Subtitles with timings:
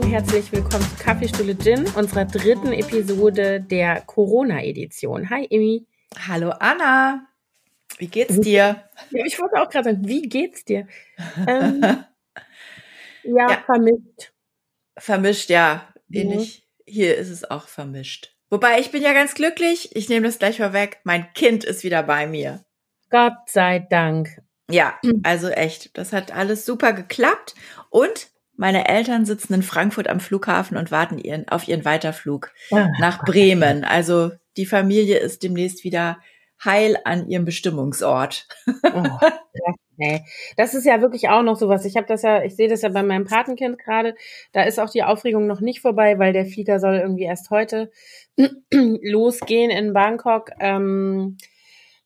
[0.00, 5.28] Morgen, herzlich willkommen zu Kaffeestuhle Gin, unserer dritten Episode der Corona-Edition.
[5.28, 5.86] Hi, Emi.
[6.26, 7.26] Hallo, Anna.
[7.98, 8.88] Wie geht's dir?
[9.10, 10.88] Ja, ich wollte auch gerade sagen, wie geht's dir?
[11.46, 11.82] Ähm,
[13.24, 14.32] ja, ja, vermischt.
[14.96, 15.92] Vermischt, ja.
[16.10, 16.66] Ähnlich.
[16.86, 16.92] Mhm.
[16.92, 18.34] Hier ist es auch vermischt.
[18.48, 19.94] Wobei, ich bin ja ganz glücklich.
[19.94, 21.00] Ich nehme das gleich vorweg.
[21.04, 22.64] Mein Kind ist wieder bei mir.
[23.10, 24.40] Gott sei Dank.
[24.70, 25.98] Ja, also echt.
[25.98, 27.54] Das hat alles super geklappt.
[27.90, 28.29] Und
[28.60, 33.24] meine Eltern sitzen in Frankfurt am Flughafen und warten ihren, auf ihren Weiterflug ah, nach
[33.24, 33.84] Bremen.
[33.84, 36.18] Also die Familie ist demnächst wieder
[36.62, 38.46] heil an ihrem Bestimmungsort.
[38.66, 39.02] Oh,
[40.58, 41.86] das ist ja wirklich auch noch sowas.
[41.86, 44.14] Ich habe das ja, ich sehe das ja bei meinem Patenkind gerade.
[44.52, 47.90] Da ist auch die Aufregung noch nicht vorbei, weil der Flieger soll irgendwie erst heute
[48.70, 50.50] losgehen in Bangkok.
[50.60, 51.38] Ähm,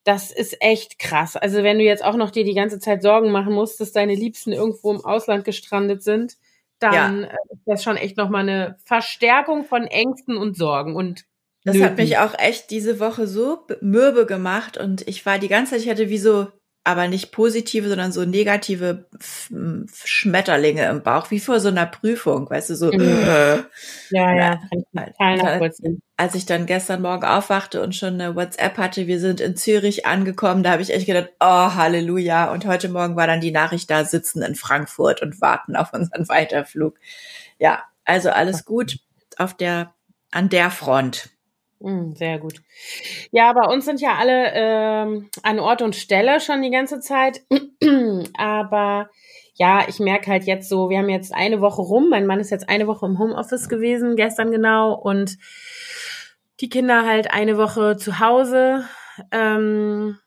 [0.05, 1.34] das ist echt krass.
[1.36, 4.14] Also wenn du jetzt auch noch dir die ganze Zeit Sorgen machen musst, dass deine
[4.14, 6.36] Liebsten irgendwo im Ausland gestrandet sind,
[6.78, 7.28] dann ja.
[7.28, 11.24] Äh, ist das schon echt nochmal eine Verstärkung von Ängsten und Sorgen und
[11.64, 11.88] das Nöten.
[11.88, 15.80] hat mich auch echt diese Woche so mürbe gemacht und ich war die ganze Zeit,
[15.80, 16.48] ich hatte wie so
[16.84, 19.06] aber nicht positive, sondern so negative
[20.04, 22.92] Schmetterlinge im Bauch, wie vor so einer Prüfung, weißt du, so.
[22.92, 23.00] Mhm.
[23.00, 23.56] Äh,
[24.10, 24.60] ja, ja,
[25.18, 25.82] als,
[26.18, 30.05] als ich dann gestern Morgen aufwachte und schon eine WhatsApp hatte, wir sind in Zürich
[30.05, 32.52] angekommen, da habe ich echt gedacht, oh, Halleluja.
[32.52, 36.28] Und heute Morgen war dann die Nachricht da, sitzen in Frankfurt und warten auf unseren
[36.28, 36.98] Weiterflug.
[37.58, 38.98] Ja, also alles gut
[39.38, 39.94] auf der,
[40.30, 41.30] an der Front.
[41.84, 42.62] Hm, sehr gut.
[43.30, 47.42] Ja, bei uns sind ja alle ähm, an Ort und Stelle schon die ganze Zeit.
[48.38, 49.10] Aber
[49.56, 52.08] ja, ich merke halt jetzt so, wir haben jetzt eine Woche rum.
[52.08, 54.94] Mein Mann ist jetzt eine Woche im Homeoffice gewesen, gestern genau.
[54.94, 55.36] Und
[56.60, 58.88] die Kinder halt eine Woche zu Hause.
[59.30, 60.18] Ähm,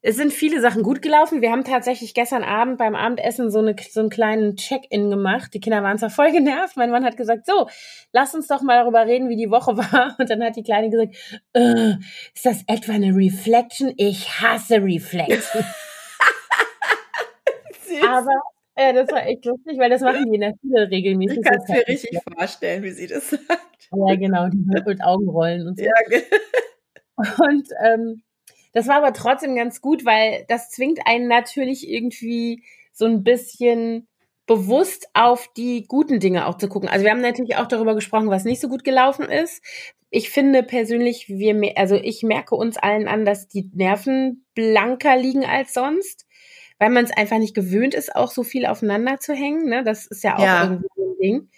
[0.00, 1.42] es sind viele Sachen gut gelaufen.
[1.42, 5.52] Wir haben tatsächlich gestern Abend beim Abendessen so, eine, so einen kleinen Check-in gemacht.
[5.54, 6.76] Die Kinder waren zwar voll genervt.
[6.76, 7.68] Mein Mann hat gesagt, so,
[8.12, 10.14] lass uns doch mal darüber reden, wie die Woche war.
[10.18, 11.16] Und dann hat die Kleine gesagt,
[11.52, 11.94] äh,
[12.32, 13.92] ist das etwa eine Reflection?
[13.96, 15.64] Ich hasse Reflection.
[18.06, 18.40] Aber
[18.76, 21.38] äh, das war echt lustig, weil das machen die in der Schule regelmäßig.
[21.38, 22.20] Ich kann es mir richtig ja.
[22.36, 23.88] vorstellen, wie sie das sagt.
[23.90, 25.84] Ja, genau, die mit Augenrollen und so.
[25.84, 25.92] Ja,
[27.16, 28.22] und ähm,
[28.78, 32.62] das war aber trotzdem ganz gut, weil das zwingt einen natürlich irgendwie
[32.92, 34.06] so ein bisschen
[34.46, 36.88] bewusst auf die guten Dinge auch zu gucken.
[36.88, 39.64] Also wir haben natürlich auch darüber gesprochen, was nicht so gut gelaufen ist.
[40.10, 45.44] Ich finde persönlich, wir, also ich merke uns allen an, dass die Nerven blanker liegen
[45.44, 46.24] als sonst,
[46.78, 49.68] weil man es einfach nicht gewöhnt ist, auch so viel aufeinander zu hängen.
[49.68, 49.82] Ne?
[49.82, 50.62] Das ist ja auch ja.
[50.62, 51.50] irgendwie ein Ding.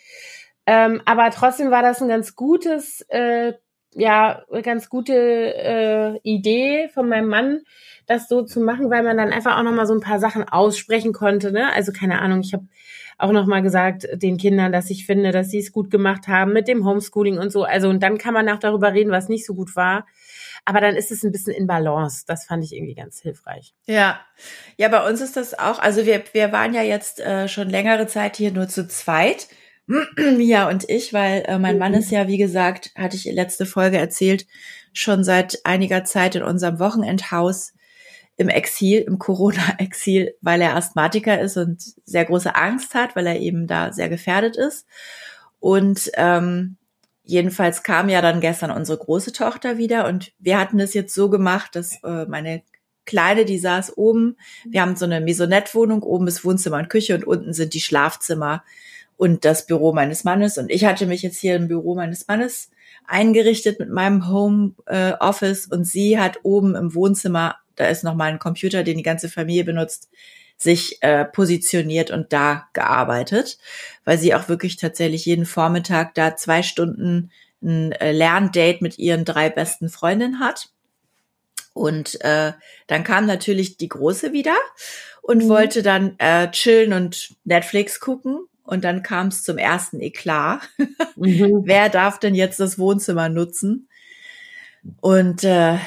[0.65, 3.53] Ähm, aber trotzdem war das ein ganz gutes äh,
[3.95, 7.61] ja ganz gute äh, Idee von meinem Mann,
[8.07, 10.45] das so zu machen, weil man dann einfach auch noch mal so ein paar Sachen
[10.49, 11.53] aussprechen konnte.
[11.53, 11.73] Ne?
[11.73, 12.67] Also keine Ahnung, ich habe
[13.19, 16.53] auch noch mal gesagt den Kindern, dass ich finde, dass sie es gut gemacht haben
[16.53, 17.65] mit dem Homeschooling und so.
[17.65, 20.07] Also und dann kann man auch darüber reden, was nicht so gut war.
[20.65, 22.25] Aber dann ist es ein bisschen in Balance.
[22.27, 23.75] Das fand ich irgendwie ganz hilfreich.
[23.87, 24.21] Ja,
[24.77, 25.79] ja, bei uns ist das auch.
[25.79, 29.49] Also wir wir waren ja jetzt äh, schon längere Zeit hier nur zu zweit.
[30.37, 33.99] Mia und ich, weil äh, mein Mann ist ja, wie gesagt, hatte ich letzte Folge
[33.99, 34.47] erzählt,
[34.93, 37.73] schon seit einiger Zeit in unserem Wochenendhaus
[38.37, 43.41] im Exil, im Corona-Exil, weil er Asthmatiker ist und sehr große Angst hat, weil er
[43.41, 44.87] eben da sehr gefährdet ist.
[45.59, 46.77] Und ähm,
[47.23, 51.29] jedenfalls kam ja dann gestern unsere große Tochter wieder und wir hatten es jetzt so
[51.29, 52.63] gemacht, dass äh, meine
[53.07, 54.37] Kleine, die saß oben.
[54.65, 58.63] Wir haben so eine Maisonette-Wohnung, oben ist Wohnzimmer und Küche und unten sind die Schlafzimmer
[59.21, 60.57] und das Büro meines Mannes.
[60.57, 62.71] Und ich hatte mich jetzt hier im Büro meines Mannes
[63.07, 68.15] eingerichtet mit meinem Home äh, Office und sie hat oben im Wohnzimmer, da ist noch
[68.15, 70.09] mal ein Computer, den die ganze Familie benutzt,
[70.57, 73.59] sich äh, positioniert und da gearbeitet,
[74.07, 77.31] weil sie auch wirklich tatsächlich jeden Vormittag da zwei Stunden
[77.63, 80.71] ein äh, Lerndate mit ihren drei besten Freundinnen hat.
[81.75, 82.53] Und äh,
[82.87, 84.57] dann kam natürlich die Große wieder
[85.21, 85.49] und mhm.
[85.51, 88.47] wollte dann äh, chillen und Netflix gucken.
[88.71, 90.61] Und dann kam es zum ersten Eklat.
[91.17, 91.63] Mhm.
[91.65, 93.89] Wer darf denn jetzt das Wohnzimmer nutzen?
[95.01, 95.79] Und äh,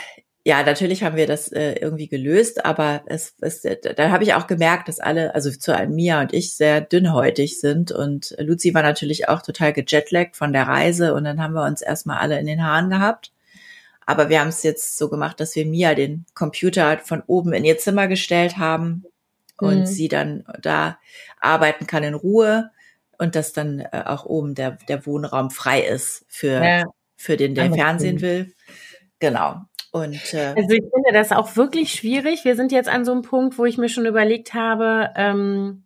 [0.43, 4.47] ja, natürlich haben wir das äh, irgendwie gelöst, aber es, es da habe ich auch
[4.47, 8.83] gemerkt, dass alle, also zu allem Mia und ich sehr dünnhäutig sind und Luzi war
[8.83, 12.47] natürlich auch total gejetlaggt von der Reise und dann haben wir uns erstmal alle in
[12.47, 13.31] den Haaren gehabt.
[14.05, 17.63] Aber wir haben es jetzt so gemacht, dass wir Mia den Computer von oben in
[17.63, 19.05] ihr Zimmer gestellt haben
[19.63, 19.85] und mhm.
[19.85, 20.99] sie dann da
[21.39, 22.71] arbeiten kann in Ruhe
[23.17, 26.83] und dass dann äh, auch oben der, der Wohnraum frei ist für, ja.
[27.15, 28.53] für den, der Fernsehen will.
[29.19, 29.61] Genau.
[29.91, 32.45] Und, äh, also ich finde das auch wirklich schwierig.
[32.45, 35.83] Wir sind jetzt an so einem Punkt, wo ich mir schon überlegt habe, ähm,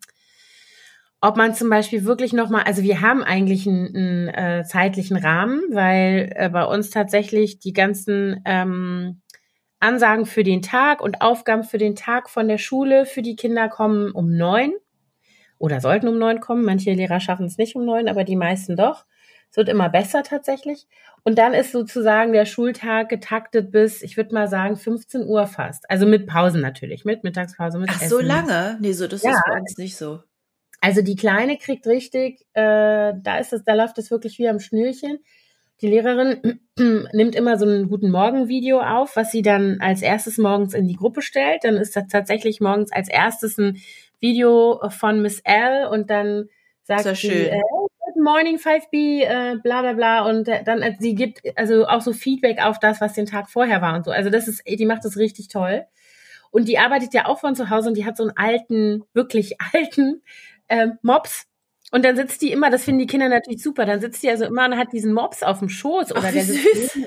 [1.19, 5.61] ob man zum Beispiel wirklich nochmal, also wir haben eigentlich einen, einen äh, zeitlichen Rahmen,
[5.71, 9.21] weil äh, bei uns tatsächlich die ganzen ähm,
[9.79, 13.69] Ansagen für den Tag und Aufgaben für den Tag von der Schule für die Kinder
[13.69, 14.73] kommen um neun
[15.59, 16.63] oder sollten um neun kommen.
[16.65, 19.05] Manche Lehrer schaffen es nicht um neun, aber die meisten doch.
[19.49, 20.87] Es wird immer besser tatsächlich.
[21.23, 25.89] Und dann ist sozusagen der Schultag getaktet bis, ich würde mal sagen, 15 Uhr fast.
[25.89, 28.09] Also mit Pausen natürlich, mit Mittagspause, mit Ach, Essen.
[28.09, 28.77] so lange?
[28.81, 29.31] Nee, so, das ja.
[29.31, 30.21] ist bei uns nicht so.
[30.79, 34.59] Also die Kleine kriegt richtig, äh, da ist es, da läuft es wirklich wie am
[34.59, 35.19] Schnürchen.
[35.81, 40.73] Die Lehrerin nimmt immer so einen guten Morgen-Video auf, was sie dann als erstes morgens
[40.73, 41.63] in die Gruppe stellt.
[41.63, 43.77] Dann ist das tatsächlich morgens als erstes ein
[44.19, 46.49] Video von Miss L und dann
[46.83, 47.61] sagt so sie, äh,
[47.99, 50.25] Good Morning 5B, äh, bla bla bla.
[50.25, 53.49] Und äh, dann, äh, sie gibt also auch so Feedback auf das, was den Tag
[53.49, 54.11] vorher war und so.
[54.11, 55.85] Also das ist, die macht das richtig toll.
[56.49, 59.57] Und die arbeitet ja auch von zu Hause und die hat so einen alten, wirklich
[59.73, 60.23] alten
[60.69, 61.46] äh, Mops
[61.91, 64.45] und dann sitzt die immer, das finden die Kinder natürlich super, dann sitzt die also
[64.45, 66.97] immer und hat diesen Mops auf dem Schoß oder Ach, der sitzt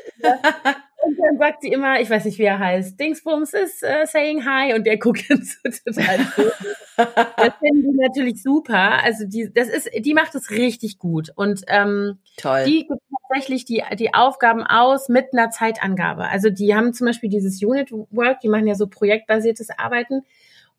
[1.02, 4.44] und dann sagt sie immer, ich weiß nicht, wie er heißt, Dingsbums ist uh, saying
[4.44, 6.52] hi und der guckt so total cool.
[6.96, 9.02] Das finden die natürlich super.
[9.02, 12.64] Also die, das ist, die macht es richtig gut und ähm, Toll.
[12.64, 16.28] die gibt tatsächlich die, die Aufgaben aus mit einer Zeitangabe.
[16.28, 20.22] Also die haben zum Beispiel dieses Unit Work, die machen ja so projektbasiertes Arbeiten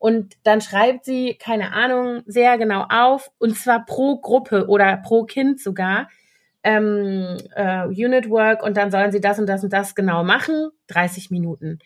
[0.01, 5.25] und dann schreibt sie, keine Ahnung, sehr genau auf, und zwar pro Gruppe oder pro
[5.25, 6.09] Kind sogar,
[6.63, 10.71] ähm, äh, Unit Work und dann sollen sie das und das und das genau machen,
[10.87, 11.77] 30 Minuten.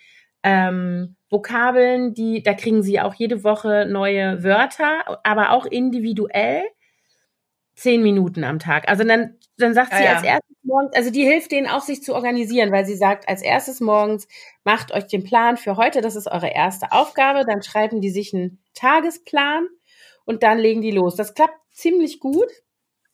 [0.43, 6.63] Ähm, Vokabeln, die, da kriegen sie auch jede Woche neue Wörter, aber auch individuell
[7.75, 8.87] zehn Minuten am Tag.
[8.87, 12.03] Also dann, dann sagt ja, sie als erstes morgens, also die hilft denen auch, sich
[12.03, 14.27] zu organisieren, weil sie sagt, als erstes morgens
[14.63, 18.33] macht euch den Plan für heute, das ist eure erste Aufgabe, dann schreiben die sich
[18.33, 19.67] einen Tagesplan
[20.25, 21.15] und dann legen die los.
[21.15, 22.49] Das klappt ziemlich gut.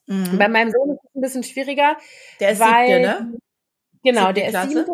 [0.07, 0.38] Mhm.
[0.38, 1.98] Bei meinem Sohn ist es ein bisschen schwieriger.
[2.39, 3.38] Der ist weil, siebte, ne?
[4.03, 4.68] Genau, siebte der Klasse.
[4.68, 4.92] ist siebte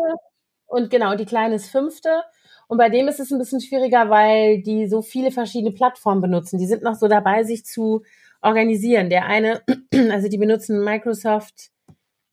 [0.68, 2.24] und genau, die Kleine ist fünfte.
[2.68, 6.59] Und bei dem ist es ein bisschen schwieriger, weil die so viele verschiedene Plattformen benutzen.
[6.59, 8.04] Die sind noch so dabei, sich zu
[8.42, 9.09] organisieren.
[9.09, 9.62] Der eine,
[10.12, 11.71] also die benutzen Microsoft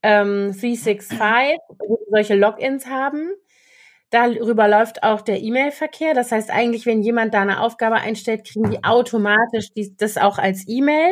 [0.05, 3.31] ähm, 365, wo sie solche Logins haben.
[4.11, 6.13] Darüber läuft auch der E-Mail-Verkehr.
[6.13, 10.37] Das heißt eigentlich, wenn jemand da eine Aufgabe einstellt, kriegen die automatisch die, das auch
[10.37, 11.11] als E-Mail.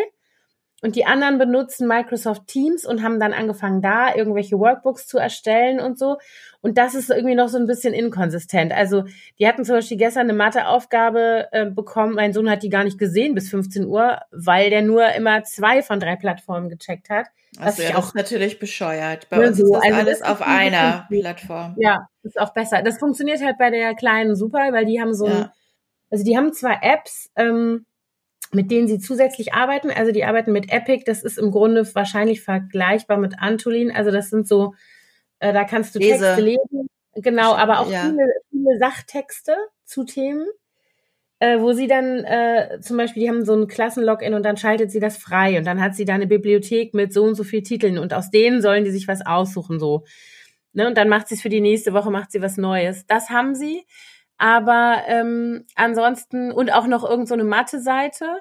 [0.84, 5.80] Und die anderen benutzen Microsoft Teams und haben dann angefangen, da irgendwelche Workbooks zu erstellen
[5.80, 6.18] und so.
[6.60, 8.74] Und das ist irgendwie noch so ein bisschen inkonsistent.
[8.74, 9.06] Also,
[9.40, 12.16] die hatten zum Beispiel gestern eine Matheaufgabe äh, bekommen.
[12.16, 15.82] Mein Sohn hat die gar nicht gesehen bis 15 Uhr, weil der nur immer zwei
[15.82, 17.28] von drei Plattformen gecheckt hat.
[17.60, 19.30] Also ja, das ist natürlich bescheuert.
[19.30, 19.78] Bei uns so.
[19.78, 21.76] ist also alles auf einer Plattform.
[21.80, 22.82] Ja, ist auch besser.
[22.82, 25.34] Das funktioniert halt bei der kleinen super, weil die haben so ja.
[25.34, 25.50] ein,
[26.12, 27.86] also die haben zwar Apps, ähm,
[28.54, 29.90] mit denen sie zusätzlich arbeiten.
[29.92, 31.04] Also die arbeiten mit Epic.
[31.06, 33.92] Das ist im Grunde wahrscheinlich vergleichbar mit Antolin.
[33.92, 34.74] Also das sind so,
[35.40, 36.20] äh, da kannst du Lese.
[36.20, 36.88] Texte lesen.
[37.16, 38.02] Genau, aber auch ja.
[38.02, 39.56] viele, viele Sachtexte
[39.86, 40.48] zu Themen,
[41.40, 44.92] äh, wo sie dann äh, zum Beispiel, die haben so ein Klassenlogin und dann schaltet
[44.92, 47.62] sie das frei und dann hat sie da eine Bibliothek mit so und so viel
[47.62, 50.06] Titeln und aus denen sollen die sich was aussuchen so.
[50.74, 50.88] Ne?
[50.88, 53.06] Und dann macht sie es für die nächste Woche, macht sie was Neues.
[53.06, 53.86] Das haben sie.
[54.38, 58.40] Aber ähm, ansonsten, und auch noch irgendeine so Mathe-Seite.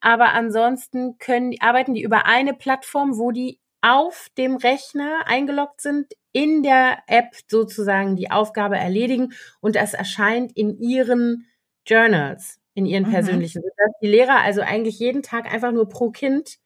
[0.00, 6.12] Aber ansonsten können, arbeiten die über eine Plattform, wo die auf dem Rechner eingeloggt sind,
[6.32, 11.46] in der App sozusagen die Aufgabe erledigen und das erscheint in ihren
[11.86, 13.12] Journals, in ihren mhm.
[13.12, 13.62] persönlichen.
[13.62, 16.58] Dass die Lehrer also eigentlich jeden Tag einfach nur pro Kind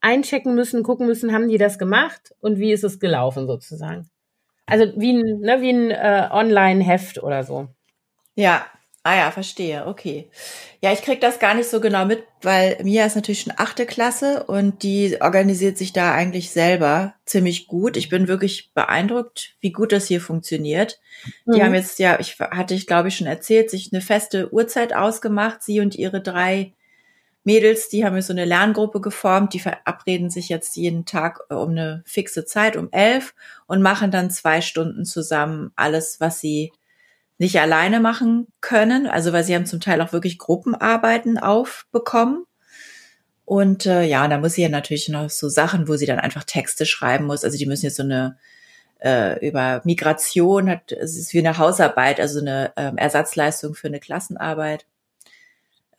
[0.00, 4.10] einchecken müssen, gucken müssen, haben die das gemacht und wie ist es gelaufen sozusagen.
[4.66, 7.68] Also wie ein, ne, wie ein äh, Online-Heft oder so.
[8.36, 8.66] Ja,
[9.02, 10.30] ah ja, verstehe, okay.
[10.82, 13.86] Ja, ich krieg das gar nicht so genau mit, weil Mia ist natürlich schon achte
[13.86, 17.96] Klasse und die organisiert sich da eigentlich selber ziemlich gut.
[17.96, 21.00] Ich bin wirklich beeindruckt, wie gut das hier funktioniert.
[21.46, 21.52] Mhm.
[21.52, 24.94] Die haben jetzt, ja, ich hatte ich glaube ich schon erzählt, sich eine feste Uhrzeit
[24.94, 25.62] ausgemacht.
[25.62, 26.74] Sie und ihre drei
[27.46, 31.54] Mädels, die haben jetzt so eine Lerngruppe geformt, die verabreden sich jetzt jeden Tag äh,
[31.54, 33.34] um eine fixe Zeit, um elf
[33.66, 36.72] und machen dann zwei Stunden zusammen alles, was sie
[37.38, 42.44] nicht alleine machen können, also weil sie haben zum Teil auch wirklich Gruppenarbeiten aufbekommen.
[43.44, 46.44] Und äh, ja, da muss sie ja natürlich noch so Sachen, wo sie dann einfach
[46.44, 47.44] Texte schreiben muss.
[47.44, 48.38] Also die müssen jetzt so eine
[48.98, 54.00] äh, über Migration hat, es ist wie eine Hausarbeit, also eine äh, Ersatzleistung für eine
[54.00, 54.86] Klassenarbeit.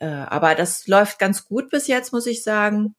[0.00, 2.94] Äh, aber das läuft ganz gut bis jetzt, muss ich sagen.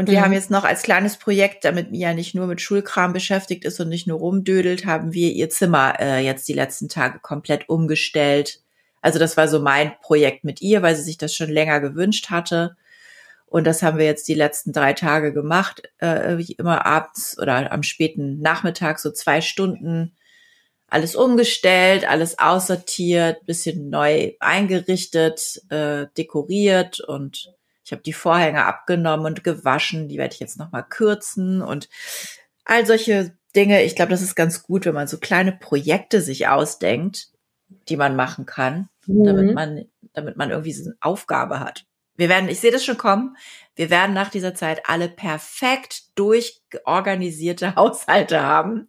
[0.00, 0.24] Und wir mhm.
[0.24, 3.90] haben jetzt noch als kleines Projekt, damit Mia nicht nur mit Schulkram beschäftigt ist und
[3.90, 8.62] nicht nur rumdödelt, haben wir ihr Zimmer äh, jetzt die letzten Tage komplett umgestellt.
[9.02, 12.30] Also das war so mein Projekt mit ihr, weil sie sich das schon länger gewünscht
[12.30, 12.78] hatte.
[13.44, 17.70] Und das haben wir jetzt die letzten drei Tage gemacht, äh, wie immer abends oder
[17.70, 20.16] am späten Nachmittag, so zwei Stunden
[20.86, 27.52] alles umgestellt, alles aussortiert, bisschen neu eingerichtet, äh, dekoriert und
[27.90, 30.06] ich habe die Vorhänge abgenommen und gewaschen.
[30.06, 31.88] Die werde ich jetzt noch mal kürzen und
[32.64, 33.82] all solche Dinge.
[33.82, 37.32] Ich glaube, das ist ganz gut, wenn man so kleine Projekte sich ausdenkt,
[37.88, 39.24] die man machen kann, mhm.
[39.24, 41.84] damit man, damit man irgendwie so eine Aufgabe hat.
[42.14, 43.36] Wir werden, ich sehe das schon kommen.
[43.74, 48.86] Wir werden nach dieser Zeit alle perfekt durchorganisierte Haushalte haben.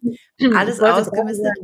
[0.54, 1.58] Alles ausgemistet.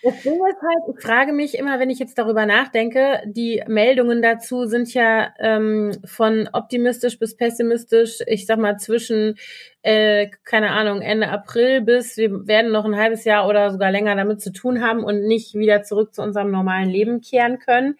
[0.00, 4.22] Das Ding ist halt, ich frage mich immer, wenn ich jetzt darüber nachdenke, die Meldungen
[4.22, 9.34] dazu sind ja ähm, von optimistisch bis pessimistisch, ich sag mal zwischen,
[9.82, 14.14] äh, keine Ahnung, Ende April bis wir werden noch ein halbes Jahr oder sogar länger
[14.14, 17.96] damit zu tun haben und nicht wieder zurück zu unserem normalen Leben kehren können.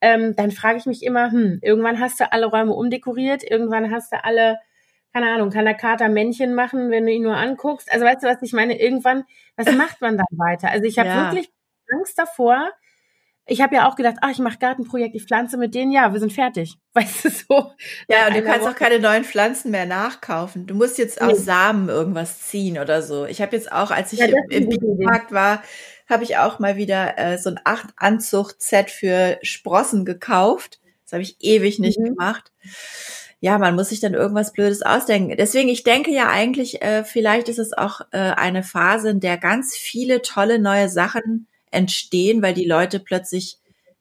[0.00, 4.12] Ähm, dann frage ich mich immer, hm, irgendwann hast du alle Räume umdekoriert, irgendwann hast
[4.12, 4.56] du alle
[5.16, 7.90] keine Ahnung, kann der Kater Männchen machen, wenn du ihn nur anguckst.
[7.90, 8.78] Also weißt du, was ich meine?
[8.78, 9.24] Irgendwann,
[9.56, 10.70] was macht man dann weiter?
[10.70, 11.32] Also ich habe ja.
[11.32, 11.50] wirklich
[11.90, 12.70] Angst davor.
[13.46, 16.20] Ich habe ja auch gedacht, ach, ich mache Gartenprojekt, ich pflanze mit denen, ja, wir
[16.20, 16.76] sind fertig.
[16.92, 17.72] Weißt du so?
[18.08, 18.72] Ja, und du kannst Woche.
[18.72, 20.66] auch keine neuen Pflanzen mehr nachkaufen.
[20.66, 21.44] Du musst jetzt aus nee.
[21.44, 23.24] Samen irgendwas ziehen oder so.
[23.24, 25.62] Ich habe jetzt auch, als ich ja, im, im Markt war,
[26.10, 30.78] habe ich auch mal wieder äh, so ein acht Anzucht-Set für Sprossen gekauft.
[31.04, 32.16] Das habe ich ewig nicht mhm.
[32.16, 32.52] gemacht
[33.40, 35.36] ja, man muss sich dann irgendwas Blödes ausdenken.
[35.36, 39.36] Deswegen, ich denke ja eigentlich, äh, vielleicht ist es auch äh, eine Phase, in der
[39.36, 43.58] ganz viele tolle neue Sachen entstehen, weil die Leute plötzlich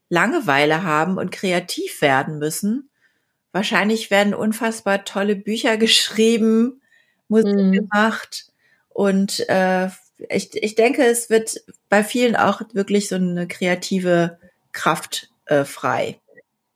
[0.09, 2.89] Langeweile haben und kreativ werden müssen.
[3.51, 6.81] Wahrscheinlich werden unfassbar tolle Bücher geschrieben,
[7.27, 7.71] Musik mhm.
[7.71, 8.45] gemacht
[8.89, 9.89] und äh,
[10.29, 14.39] ich, ich denke, es wird bei vielen auch wirklich so eine kreative
[14.71, 16.19] Kraft äh, frei.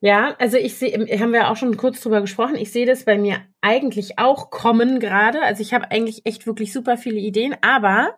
[0.01, 3.17] Ja, also ich sehe, haben wir auch schon kurz drüber gesprochen, ich sehe das bei
[3.17, 5.41] mir eigentlich auch kommen gerade.
[5.41, 8.17] Also ich habe eigentlich echt wirklich super viele Ideen, aber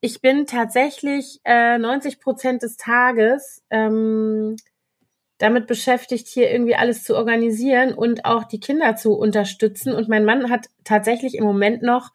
[0.00, 4.56] ich bin tatsächlich äh, 90 Prozent des Tages ähm,
[5.38, 9.92] damit beschäftigt, hier irgendwie alles zu organisieren und auch die Kinder zu unterstützen.
[9.92, 12.10] Und mein Mann hat tatsächlich im Moment noch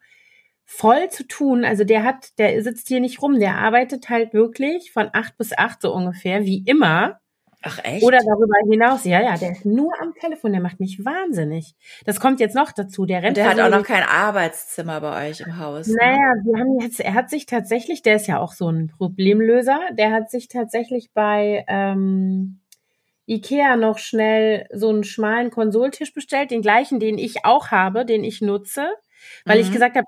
[0.64, 1.64] voll zu tun.
[1.64, 5.52] Also der hat, der sitzt hier nicht rum, der arbeitet halt wirklich von acht bis
[5.56, 7.20] acht so ungefähr, wie immer.
[7.66, 8.04] Ach echt?
[8.04, 11.74] Oder darüber hinaus, ja, ja, der ist nur am Telefon, der macht mich wahnsinnig.
[12.04, 13.30] Das kommt jetzt noch dazu, der rennt.
[13.30, 15.88] Und der hat auch noch kein Arbeitszimmer bei euch im Haus.
[15.88, 15.96] Ne?
[15.98, 16.42] Naja, ne?
[16.44, 20.12] wir haben jetzt, er hat sich tatsächlich, der ist ja auch so ein Problemlöser, der
[20.12, 22.60] hat sich tatsächlich bei ähm,
[23.26, 28.22] Ikea noch schnell so einen schmalen Konsoltisch bestellt, den gleichen, den ich auch habe, den
[28.22, 28.88] ich nutze,
[29.44, 29.64] weil mhm.
[29.64, 30.06] ich gesagt habe,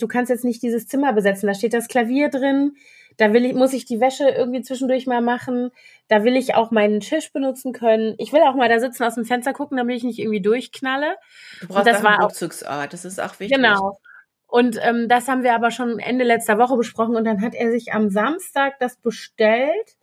[0.00, 2.72] du kannst jetzt nicht dieses Zimmer besetzen, da steht das Klavier drin,
[3.16, 5.70] da will ich, muss ich die Wäsche irgendwie zwischendurch mal machen.
[6.08, 8.14] Da will ich auch meinen Tisch benutzen können.
[8.18, 11.16] Ich will auch mal da sitzen aus dem Fenster gucken, damit ich nicht irgendwie durchknalle.
[11.60, 12.92] Du brauchst das auch einen Rückzugsort.
[12.92, 13.56] Das ist auch wichtig.
[13.56, 13.98] Genau.
[14.46, 17.16] Und ähm, das haben wir aber schon Ende letzter Woche besprochen.
[17.16, 19.96] Und dann hat er sich am Samstag das bestellt,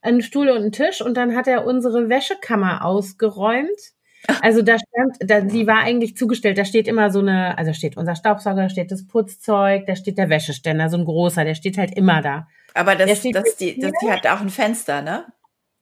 [0.00, 1.02] einen Stuhl und einen Tisch.
[1.02, 3.95] Und dann hat er unsere Wäschekammer ausgeräumt
[4.42, 7.96] also da stand, da, die war eigentlich zugestellt, da steht immer so eine, also steht
[7.96, 11.78] unser Staubsauger, da steht das Putzzeug, da steht der Wäscheständer, so ein großer, der steht
[11.78, 12.46] halt immer da.
[12.74, 15.26] Aber das, das, die, das die hat auch ein Fenster, ne?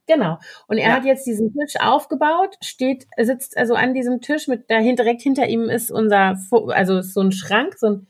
[0.07, 0.39] Genau.
[0.67, 0.97] Und er ja.
[0.97, 5.49] hat jetzt diesen Tisch aufgebaut, steht, sitzt also an diesem Tisch mit dahinter, direkt hinter
[5.49, 8.07] ihm ist unser, also ist so ein Schrank, so ein,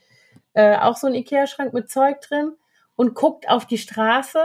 [0.55, 2.53] äh, auch so ein Ikea-Schrank mit Zeug drin
[2.97, 4.41] und guckt auf die Straße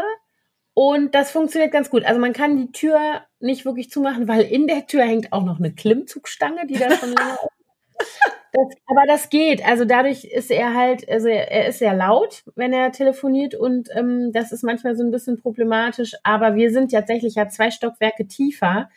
[0.74, 2.06] und das funktioniert ganz gut.
[2.06, 5.60] Also man kann die Tür nicht wirklich zumachen, weil in der Tür hängt auch noch
[5.60, 7.38] eine Klimmzugstange, die da schon länger
[8.52, 9.64] das, aber das geht.
[9.66, 13.90] Also dadurch ist er halt, also er, er ist sehr laut, wenn er telefoniert und
[13.96, 16.14] ähm, das ist manchmal so ein bisschen problematisch.
[16.24, 18.90] Aber wir sind tatsächlich ja zwei Stockwerke tiefer,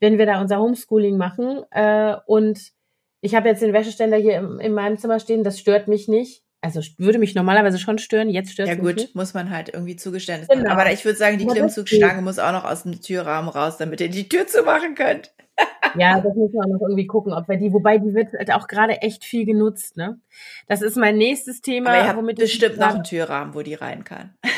[0.00, 1.62] wenn wir da unser Homeschooling machen.
[1.70, 2.72] Äh, und
[3.20, 6.43] ich habe jetzt den Wäscheständer hier im, in meinem Zimmer stehen, das stört mich nicht
[6.64, 8.84] also würde mich normalerweise schon stören, jetzt stört es mich.
[8.84, 9.14] Ja gut, nicht.
[9.14, 10.62] muss man halt irgendwie Zugeständnis genau.
[10.62, 10.80] machen.
[10.80, 14.08] Aber ich würde sagen, die Klimmzugstange muss auch noch aus dem Türrahmen raus, damit ihr
[14.08, 15.32] die Tür zumachen könnt.
[15.96, 18.66] ja, das müssen wir noch irgendwie gucken, ob wir die, wobei die wird halt auch
[18.66, 20.18] gerade echt viel genutzt, ne?
[20.66, 21.90] Das ist mein nächstes Thema.
[21.90, 24.34] Aber ihr habt womit bestimmt noch einen Türrahmen, wo die rein kann.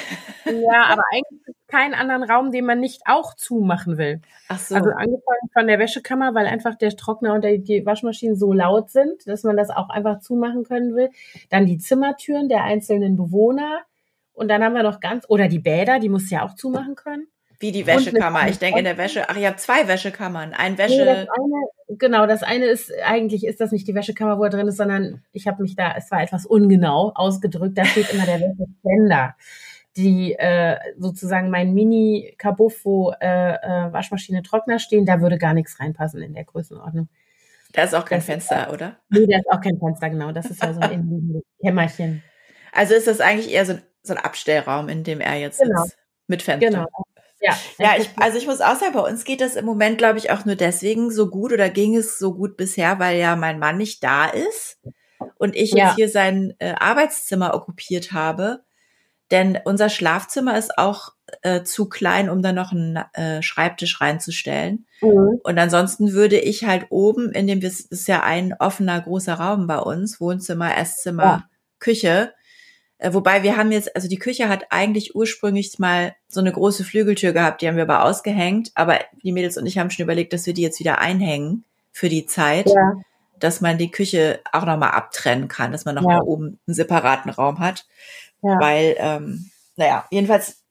[0.46, 1.40] Ja, aber eigentlich
[1.76, 4.21] keinen anderen Raum, den man nicht auch zumachen will.
[4.49, 4.75] Ach so.
[4.76, 9.26] Also angefangen von der Wäschekammer, weil einfach der Trockner und die Waschmaschinen so laut sind,
[9.26, 11.11] dass man das auch einfach zumachen können will.
[11.50, 13.83] Dann die Zimmertüren der einzelnen Bewohner.
[14.33, 17.26] Und dann haben wir noch ganz, oder die Bäder, die muss ja auch zumachen können.
[17.59, 18.49] Wie die Wäschekammer.
[18.49, 20.54] Ich denke in der Wäsche, ach, ihr habt zwei Wäschekammern.
[20.54, 20.99] Ein Wäsche.
[20.99, 24.50] Nee, das eine, genau, das eine ist, eigentlich ist das nicht die Wäschekammer, wo er
[24.50, 28.25] drin ist, sondern ich habe mich da, es war etwas ungenau ausgedrückt, da steht immer
[28.25, 29.35] der Wäscheständer
[29.96, 35.80] die äh, sozusagen mein Mini-Kabuff, wo äh, äh, Waschmaschine, Trockner stehen, da würde gar nichts
[35.80, 37.08] reinpassen in der Größenordnung.
[37.72, 38.96] Da ist auch kein das Fenster, ist, oder?
[39.08, 40.32] Nee, da ist auch kein Fenster, genau.
[40.32, 42.22] Das ist ja so ein Kämmerchen.
[42.72, 45.82] Also ist das eigentlich eher so, so ein Abstellraum, in dem er jetzt genau.
[45.82, 45.98] sitzt.
[46.26, 46.70] Mit Fenster.
[46.70, 46.86] Genau.
[47.40, 50.18] Ja, ja ich, also ich muss auch sagen, bei uns geht das im Moment, glaube
[50.18, 53.58] ich, auch nur deswegen so gut oder ging es so gut bisher, weil ja mein
[53.58, 54.78] Mann nicht da ist
[55.38, 55.86] und ich ja.
[55.86, 58.64] jetzt hier sein äh, Arbeitszimmer okkupiert habe.
[59.30, 64.87] Denn unser Schlafzimmer ist auch äh, zu klein, um da noch einen äh, Schreibtisch reinzustellen.
[65.00, 65.40] Mhm.
[65.42, 69.66] Und ansonsten würde ich halt oben in dem, das ist ja ein offener großer Raum
[69.66, 71.45] bei uns, Wohnzimmer, Esszimmer, ja.
[71.80, 72.33] Küche.
[72.99, 76.85] Äh, wobei wir haben jetzt, also die Küche hat eigentlich ursprünglich mal so eine große
[76.85, 78.71] Flügeltür gehabt, die haben wir aber ausgehängt.
[78.76, 82.09] Aber die Mädels und ich haben schon überlegt, dass wir die jetzt wieder einhängen für
[82.09, 82.68] die Zeit.
[82.68, 82.92] Ja.
[83.38, 86.23] Dass man die Küche auch nochmal abtrennen kann, dass man nochmal ja.
[86.23, 87.85] oben einen separaten Raum hat.
[88.42, 88.58] Ja.
[88.60, 90.62] Weil, ähm, naja, jedenfalls,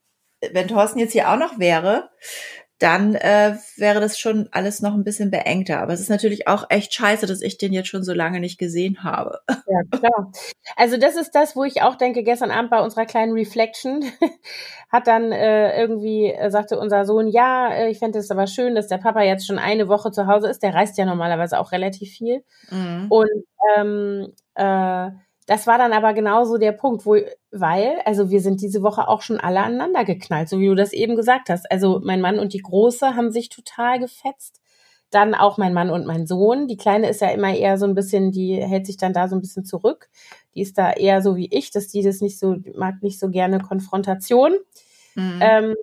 [0.52, 2.10] wenn Thorsten jetzt hier auch noch wäre,
[2.80, 5.80] dann äh, wäre das schon alles noch ein bisschen beengter.
[5.80, 8.58] Aber es ist natürlich auch echt scheiße, dass ich den jetzt schon so lange nicht
[8.58, 9.40] gesehen habe.
[9.68, 10.32] Ja, klar.
[10.76, 14.06] Also das ist das, wo ich auch denke, gestern Abend bei unserer kleinen Reflection
[14.92, 18.76] hat dann äh, irgendwie, äh, sagte unser Sohn, ja, äh, ich fände es aber schön,
[18.76, 20.62] dass der Papa jetzt schon eine Woche zu Hause ist.
[20.62, 22.44] Der reist ja normalerweise auch relativ viel.
[22.70, 23.08] Mhm.
[23.10, 23.46] Und
[23.76, 25.10] ähm, äh,
[25.46, 27.18] das war dann aber genauso der Punkt, wo,
[27.52, 30.92] weil, also wir sind diese Woche auch schon alle aneinander geknallt, so wie du das
[30.92, 31.72] eben gesagt hast.
[31.72, 34.62] Also mein Mann und die Große haben sich total gefetzt.
[35.12, 36.68] Dann auch mein Mann und mein Sohn.
[36.68, 39.36] Die Kleine ist ja immer eher so ein bisschen, die hält sich dann da so
[39.36, 40.10] ein bisschen zurück.
[40.56, 43.30] Die ist da eher so wie ich, dass die das nicht so, mag nicht so
[43.30, 44.56] gerne Konfrontation.
[45.14, 45.40] Mhm.
[45.42, 45.76] Ähm,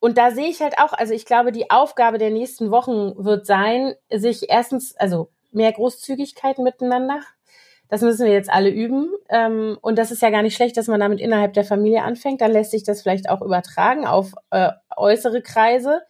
[0.00, 3.46] und da sehe ich halt auch, also ich glaube, die Aufgabe der nächsten Wochen wird
[3.46, 7.20] sein, sich erstens, also mehr Großzügigkeit miteinander
[7.88, 9.10] das müssen wir jetzt alle üben.
[9.28, 12.40] Ähm, und das ist ja gar nicht schlecht, dass man damit innerhalb der Familie anfängt.
[12.40, 16.02] Dann lässt sich das vielleicht auch übertragen auf äh, äußere Kreise.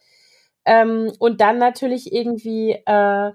[0.65, 3.31] Ähm, und dann natürlich irgendwie, äh,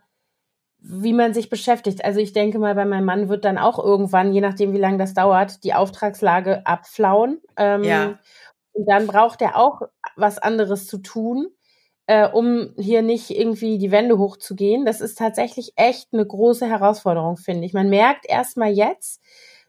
[0.79, 2.05] wie man sich beschäftigt.
[2.05, 4.99] Also ich denke mal, bei meinem Mann wird dann auch irgendwann, je nachdem, wie lange
[4.99, 7.41] das dauert, die Auftragslage abflauen.
[7.57, 8.19] Ähm, ja.
[8.73, 9.83] Und dann braucht er auch
[10.17, 11.49] was anderes zu tun
[12.07, 14.85] äh, um hier nicht irgendwie die Wände hochzugehen.
[14.85, 17.73] Das ist tatsächlich echt eine große Herausforderung, finde ich.
[17.73, 19.21] Man merkt erst mal jetzt,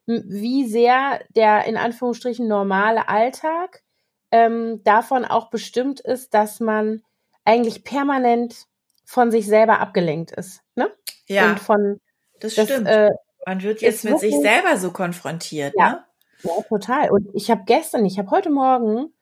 [0.06, 3.84] wie sehr der in Anführungsstrichen normale Alltag
[4.32, 7.04] ähm, davon auch bestimmt ist, dass man
[7.46, 8.66] eigentlich permanent
[9.06, 10.62] von sich selber abgelenkt ist.
[10.76, 10.92] Ne?
[11.28, 11.52] Ja.
[11.52, 12.00] Und von
[12.40, 12.88] das, das stimmt.
[12.88, 13.12] Äh,
[13.46, 16.06] man wird jetzt mit wirklich, sich selber so konfrontiert, ja, ne?
[16.44, 17.12] Ja, total.
[17.12, 19.13] Und ich habe gestern, ich habe heute Morgen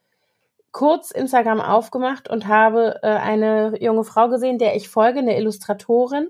[0.72, 6.30] kurz Instagram aufgemacht und habe äh, eine junge Frau gesehen, der ich folge, eine Illustratorin,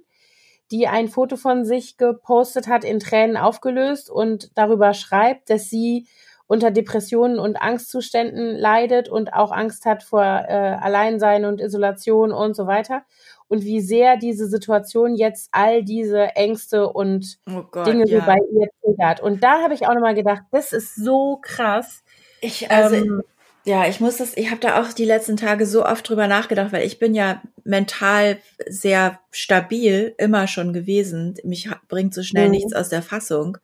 [0.72, 6.08] die ein Foto von sich gepostet hat, in Tränen aufgelöst und darüber schreibt, dass sie
[6.48, 12.58] unter Depressionen und Angstzuständen leidet und auch Angst hat vor äh, Alleinsein und Isolation und
[12.58, 13.04] so weiter.
[13.48, 18.20] Und wie sehr diese Situation jetzt all diese Ängste und oh Gott, Dinge ja.
[18.20, 19.22] so bei ihr triggert.
[19.22, 22.04] Und da habe ich auch nochmal gedacht, das ist so krass.
[22.42, 23.24] Ich, also, ähm,
[23.64, 26.72] ja, ich muss das, ich habe da auch die letzten Tage so oft drüber nachgedacht,
[26.72, 31.36] weil ich bin ja mental sehr stabil, immer schon gewesen.
[31.44, 32.52] Mich bringt so schnell mhm.
[32.52, 33.58] nichts aus der Fassung.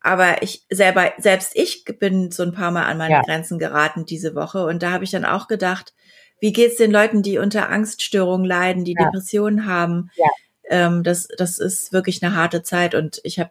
[0.00, 3.22] Aber ich selber, selbst ich bin so ein paar Mal an meine ja.
[3.22, 4.64] Grenzen geraten diese Woche.
[4.64, 5.94] Und da habe ich dann auch gedacht,
[6.40, 9.04] wie geht's den Leuten, die unter Angststörungen leiden, die ja.
[9.04, 10.10] Depressionen haben?
[10.16, 10.28] Ja.
[10.70, 12.94] Ähm, das, das ist wirklich eine harte Zeit.
[12.94, 13.50] Und ich habe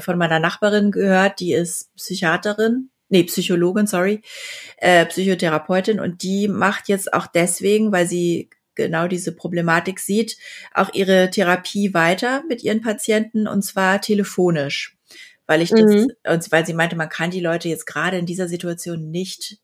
[0.00, 4.22] von meiner Nachbarin gehört, die ist Psychiaterin nee, Psychologin, sorry,
[4.78, 10.36] äh, Psychotherapeutin und die macht jetzt auch deswegen, weil sie genau diese Problematik sieht,
[10.72, 14.96] auch ihre Therapie weiter mit ihren Patienten und zwar telefonisch.
[15.46, 16.12] Weil ich mhm.
[16.22, 19.58] das, und weil sie meinte, man kann die Leute jetzt gerade in dieser Situation nicht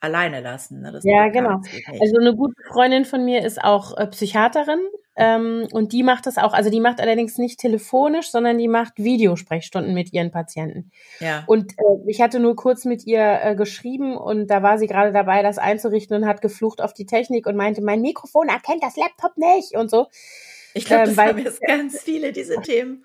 [0.00, 0.80] alleine lassen.
[0.80, 0.98] Ne?
[1.04, 1.60] ja, genau.
[2.00, 4.80] Also eine gute Freundin von mir ist auch äh, Psychiaterin
[5.16, 8.94] ähm, und die macht das auch, also die macht allerdings nicht telefonisch, sondern die macht
[8.96, 10.92] Videosprechstunden mit ihren Patienten.
[11.18, 11.44] Ja.
[11.46, 15.12] Und äh, ich hatte nur kurz mit ihr äh, geschrieben und da war sie gerade
[15.12, 18.96] dabei, das einzurichten und hat geflucht auf die Technik und meinte, mein Mikrofon erkennt das
[18.96, 20.06] Laptop nicht und so.
[20.74, 23.02] Ich glaube, das ähm, haben jetzt ganz viele, diese Themen.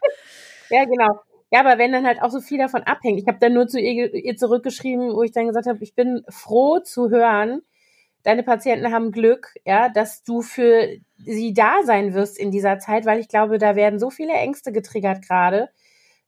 [0.69, 1.19] ja, genau.
[1.51, 3.19] Ja, aber wenn dann halt auch so viel davon abhängt.
[3.19, 6.23] Ich habe dann nur zu ihr, ihr zurückgeschrieben, wo ich dann gesagt habe, ich bin
[6.29, 7.61] froh zu hören,
[8.25, 13.05] deine Patienten haben Glück, ja, dass du für sie da sein wirst in dieser Zeit,
[13.05, 15.69] weil ich glaube, da werden so viele Ängste getriggert gerade.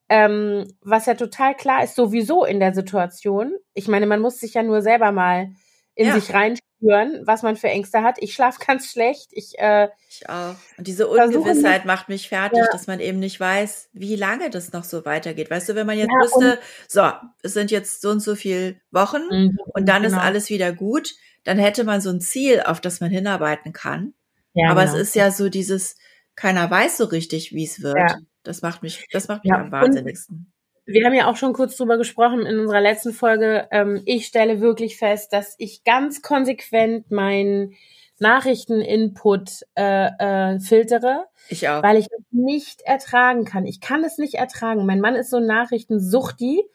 [0.08, 3.54] Ähm, was ja total klar ist, sowieso in der Situation.
[3.74, 5.50] Ich meine, man muss sich ja nur selber mal
[5.96, 6.14] in ja.
[6.14, 8.18] sich reinspüren, was man für Ängste hat.
[8.20, 9.32] Ich schlafe ganz schlecht.
[9.32, 10.56] Ich, äh, ich auch.
[10.78, 12.68] Und diese Ungewissheit macht mich fertig, ja.
[12.72, 15.50] dass man eben nicht weiß, wie lange das noch so weitergeht.
[15.50, 17.02] Weißt du, wenn man jetzt ja, wüsste, so,
[17.42, 20.16] es sind jetzt so und so viele Wochen mhm, und dann genau.
[20.16, 21.16] ist alles wieder gut,
[21.48, 24.14] dann hätte man so ein Ziel, auf das man hinarbeiten kann.
[24.54, 24.96] Ja, Aber genau.
[24.98, 25.96] es ist ja so dieses,
[26.36, 27.96] keiner weiß so richtig, wie es wird.
[27.98, 28.18] Ja.
[28.44, 29.62] Das macht mich, das macht mich ja.
[29.62, 30.52] am wahnsinnigsten.
[30.86, 33.70] wir haben ja auch schon kurz drüber gesprochen in unserer letzten Folge.
[33.72, 37.76] Ähm, ich stelle wirklich fest, dass ich ganz konsequent meinen
[38.20, 41.28] Nachrichteninput äh, äh, filtere.
[41.48, 41.82] Ich auch.
[41.82, 43.66] Weil ich es nicht ertragen kann.
[43.66, 44.86] Ich kann es nicht ertragen.
[44.86, 46.66] Mein Mann ist so ein Nachrichtensuchti.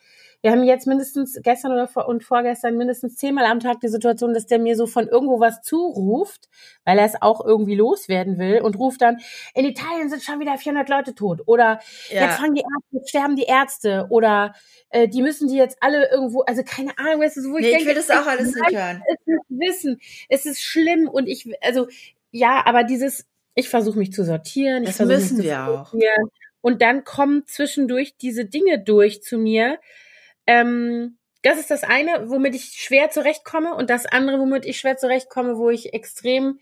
[0.42, 4.34] Wir haben jetzt mindestens gestern oder vor und vorgestern mindestens zehnmal am Tag die Situation,
[4.34, 6.48] dass der mir so von irgendwo was zuruft,
[6.84, 9.18] weil er es auch irgendwie loswerden will und ruft dann,
[9.54, 12.26] in Italien sind schon wieder 400 Leute tot oder ja.
[12.26, 14.54] jetzt fangen die Ärzte, sterben die Ärzte oder
[14.90, 17.70] äh, die müssen die jetzt alle irgendwo, also keine Ahnung, weißt du, wo ich nee,
[17.70, 19.02] denke, ich will das auch alles nicht hören.
[19.06, 21.86] Es ist Wissen, es ist schlimm und ich, also
[22.32, 24.84] ja, aber dieses, ich versuche mich zu sortieren.
[24.84, 25.92] Das müssen wir auch.
[26.62, 29.78] Und dann kommen zwischendurch diese Dinge durch zu mir,
[30.46, 34.96] ähm, das ist das eine, womit ich schwer zurechtkomme und das andere, womit ich schwer
[34.96, 36.60] zurechtkomme, wo ich extrem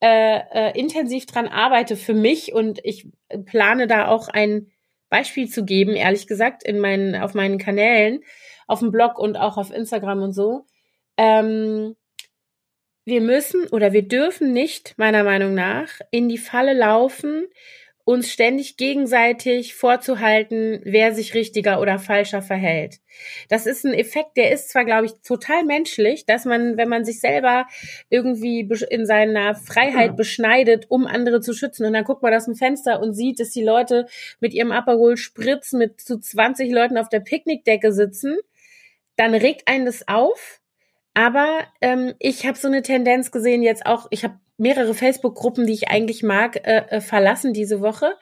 [0.00, 3.08] äh, äh, intensiv dran arbeite für mich und ich
[3.46, 4.70] plane da auch ein
[5.08, 8.22] Beispiel zu geben, ehrlich gesagt, in meinen, auf meinen Kanälen,
[8.66, 10.66] auf dem Blog und auch auf Instagram und so.
[11.16, 11.96] Ähm,
[13.04, 17.46] wir müssen oder wir dürfen nicht, meiner Meinung nach, in die Falle laufen,
[18.08, 23.00] uns ständig gegenseitig vorzuhalten, wer sich richtiger oder falscher verhält.
[23.50, 27.04] Das ist ein Effekt, der ist zwar, glaube ich, total menschlich, dass man, wenn man
[27.04, 27.66] sich selber
[28.08, 32.54] irgendwie in seiner Freiheit beschneidet, um andere zu schützen, und dann guckt man aus dem
[32.54, 34.06] Fenster und sieht, dass die Leute
[34.40, 38.38] mit ihrem Aperol Spritz mit zu 20 Leuten auf der Picknickdecke sitzen,
[39.16, 40.62] dann regt einen das auf.
[41.12, 45.72] Aber ähm, ich habe so eine Tendenz gesehen jetzt auch, ich habe mehrere Facebook-Gruppen, die
[45.72, 48.12] ich eigentlich mag, äh, äh, verlassen diese Woche,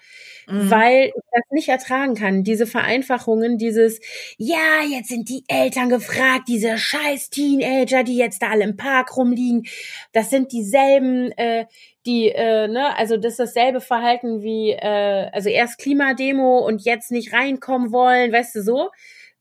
[0.47, 0.71] mhm.
[0.71, 2.45] weil ich das nicht ertragen kann.
[2.45, 4.01] Diese Vereinfachungen, dieses,
[4.37, 9.17] ja, jetzt sind die Eltern gefragt, diese scheiß Teenager, die jetzt da alle im Park
[9.17, 9.67] rumliegen,
[10.13, 11.65] das sind dieselben, äh,
[12.05, 17.11] die, äh, ne, also das ist dasselbe Verhalten wie, äh, also erst Klimademo und jetzt
[17.11, 18.91] nicht reinkommen wollen, weißt du so,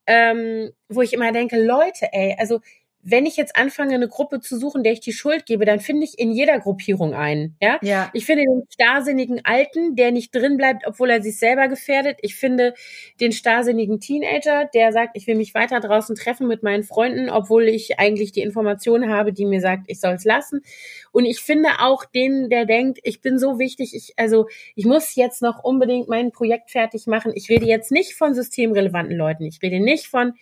[0.08, 2.62] ähm, wo ich immer denke, Leute, ey, also
[3.08, 6.06] wenn ich jetzt anfange, eine Gruppe zu suchen, der ich die Schuld gebe, dann finde
[6.06, 7.56] ich in jeder Gruppierung einen.
[7.62, 7.78] Ja?
[7.84, 8.10] ja.
[8.14, 12.18] Ich finde den starrsinnigen Alten, der nicht drin bleibt, obwohl er sich selber gefährdet.
[12.24, 12.74] Ich finde
[13.22, 17.68] den starrsinnigen Teenager, der sagt, ich will mich weiter draußen treffen mit meinen Freunden, obwohl
[17.68, 20.64] ich eigentlich die Information habe, die mir sagt, ich soll es lassen.
[21.12, 25.14] Und ich finde auch den, der denkt, ich bin so wichtig, ich, also ich muss
[25.14, 27.34] jetzt noch unbedingt mein Projekt fertig machen.
[27.36, 29.46] Ich rede jetzt nicht von systemrelevanten Leuten.
[29.46, 30.34] Ich rede nicht von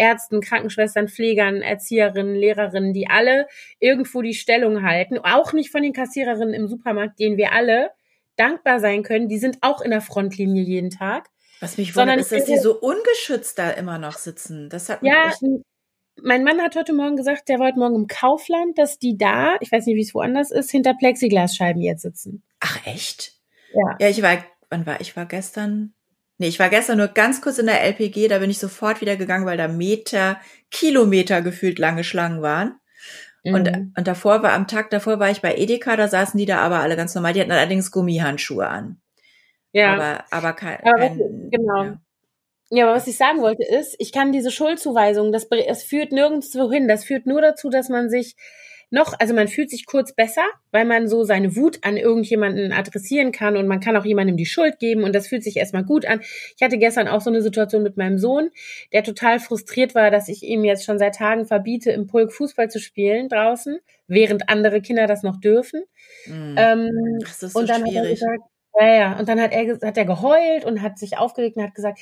[0.00, 3.46] Ärzten, Krankenschwestern, Pflegern, Erzieherinnen, Lehrerinnen, die alle
[3.78, 5.18] irgendwo die Stellung halten.
[5.18, 7.90] Auch nicht von den Kassiererinnen im Supermarkt, denen wir alle
[8.36, 9.28] dankbar sein können.
[9.28, 11.28] Die sind auch in der Frontlinie jeden Tag.
[11.60, 14.70] Was mich wundert, ist, dass die so ungeschützt da immer noch sitzen.
[14.70, 15.30] Das hat ja,
[16.22, 19.56] mein Mann hat heute Morgen gesagt, der war heute Morgen im Kaufland, dass die da,
[19.60, 22.42] ich weiß nicht, wie es woanders ist, hinter Plexiglasscheiben jetzt sitzen.
[22.60, 23.34] Ach echt?
[23.74, 23.96] Ja.
[24.00, 25.14] Ja, ich war, wann war ich?
[25.16, 25.92] War gestern
[26.40, 29.16] Nee, ich war gestern nur ganz kurz in der LPG, da bin ich sofort wieder
[29.16, 32.80] gegangen, weil da Meter, Kilometer gefühlt lange Schlangen waren.
[33.44, 33.54] Mhm.
[33.54, 36.60] Und, und davor war, am Tag davor war ich bei Edeka, da saßen die da
[36.60, 37.34] aber alle ganz normal.
[37.34, 39.02] Die hatten allerdings Gummihandschuhe an.
[39.72, 39.92] Ja.
[39.92, 41.84] Aber, aber kein, aber kein genau.
[41.84, 42.00] Ja.
[42.70, 46.72] Ja, aber was ich sagen wollte ist, ich kann diese Schuldzuweisung, das, das führt nirgendwo
[46.72, 46.88] hin.
[46.88, 48.34] Das führt nur dazu, dass man sich
[48.90, 53.32] noch, also man fühlt sich kurz besser, weil man so seine Wut an irgendjemanden adressieren
[53.32, 56.06] kann und man kann auch jemandem die Schuld geben und das fühlt sich erstmal gut
[56.06, 56.20] an.
[56.20, 58.50] Ich hatte gestern auch so eine Situation mit meinem Sohn,
[58.92, 62.68] der total frustriert war, dass ich ihm jetzt schon seit Tagen verbiete, im Pulk Fußball
[62.68, 65.82] zu spielen draußen, während andere Kinder das noch dürfen.
[66.26, 66.54] Mhm.
[66.58, 67.98] Ähm, das ist so und dann schwierig.
[67.98, 68.50] Hat er gesagt,
[68.86, 69.18] ja, ja.
[69.18, 71.98] Und dann hat er, hat er geheult und hat sich aufgeregt und hat gesagt,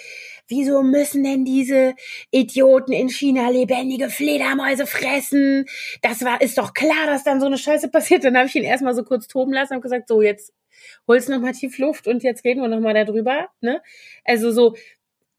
[0.49, 1.95] wieso müssen denn diese
[2.31, 5.67] Idioten in China lebendige Fledermäuse fressen?
[6.03, 8.25] Das war, ist doch klar, dass dann so eine Scheiße passiert.
[8.25, 10.53] Dann habe ich ihn erstmal so kurz toben lassen und gesagt, so, jetzt
[11.07, 13.83] holst noch mal tief Luft und jetzt reden wir noch mal darüber, ne?
[14.25, 14.75] Also so,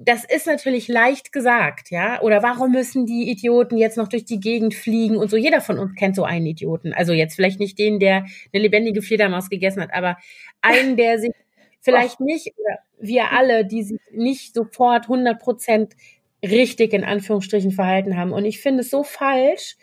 [0.02, 2.22] das ist natürlich leicht gesagt, ja.
[2.22, 5.36] Oder warum müssen die Idioten jetzt noch durch die Gegend fliegen und so?
[5.36, 6.94] Jeder von uns kennt so einen Idioten.
[6.94, 10.18] Also jetzt vielleicht nicht den, der eine lebendige Fledermaus gegessen hat, aber
[10.62, 11.32] einen, der sich
[11.82, 15.94] vielleicht nicht, oder wir alle, die sich nicht sofort 100 Prozent
[16.42, 18.32] richtig in Anführungsstrichen verhalten haben.
[18.32, 19.76] Und ich finde es so falsch,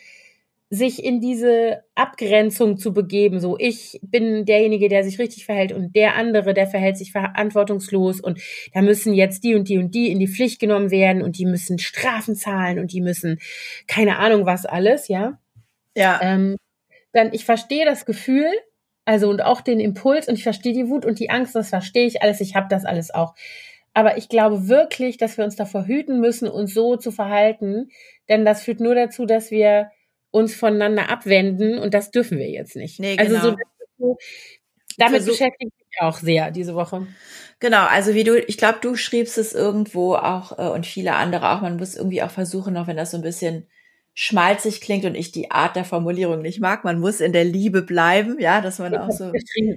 [0.69, 3.39] sich in diese Abgrenzung zu begeben.
[3.39, 8.19] So, ich bin derjenige, der sich richtig verhält und der andere, der verhält sich verantwortungslos
[8.19, 8.41] und
[8.73, 11.45] da müssen jetzt die und die und die in die Pflicht genommen werden und die
[11.45, 13.39] müssen Strafen zahlen und die müssen
[13.87, 15.39] keine Ahnung was alles, ja.
[15.95, 16.19] Ja.
[16.21, 16.57] Ähm,
[17.13, 18.51] dann, ich verstehe das Gefühl,
[19.05, 22.05] also und auch den Impuls und ich verstehe die Wut und die Angst, das verstehe
[22.05, 23.35] ich alles, ich habe das alles auch.
[23.93, 27.89] Aber ich glaube wirklich, dass wir uns davor hüten müssen, uns so zu verhalten,
[28.27, 29.89] denn das führt nur dazu, dass wir
[30.37, 32.99] uns voneinander abwenden und das dürfen wir jetzt nicht.
[32.99, 33.35] Nee, genau.
[33.35, 33.55] Also
[33.97, 34.17] so,
[34.97, 37.07] damit Versuch beschäftige ich auch sehr diese Woche.
[37.59, 41.51] Genau, also wie du, ich glaube, du schriebst es irgendwo auch äh, und viele andere
[41.51, 41.61] auch.
[41.61, 43.67] Man muss irgendwie auch versuchen, auch wenn das so ein bisschen
[44.19, 47.83] schmalzig klingt und ich die Art der Formulierung nicht mag, man muss in der Liebe
[47.83, 49.31] bleiben, ja, dass man ich auch so.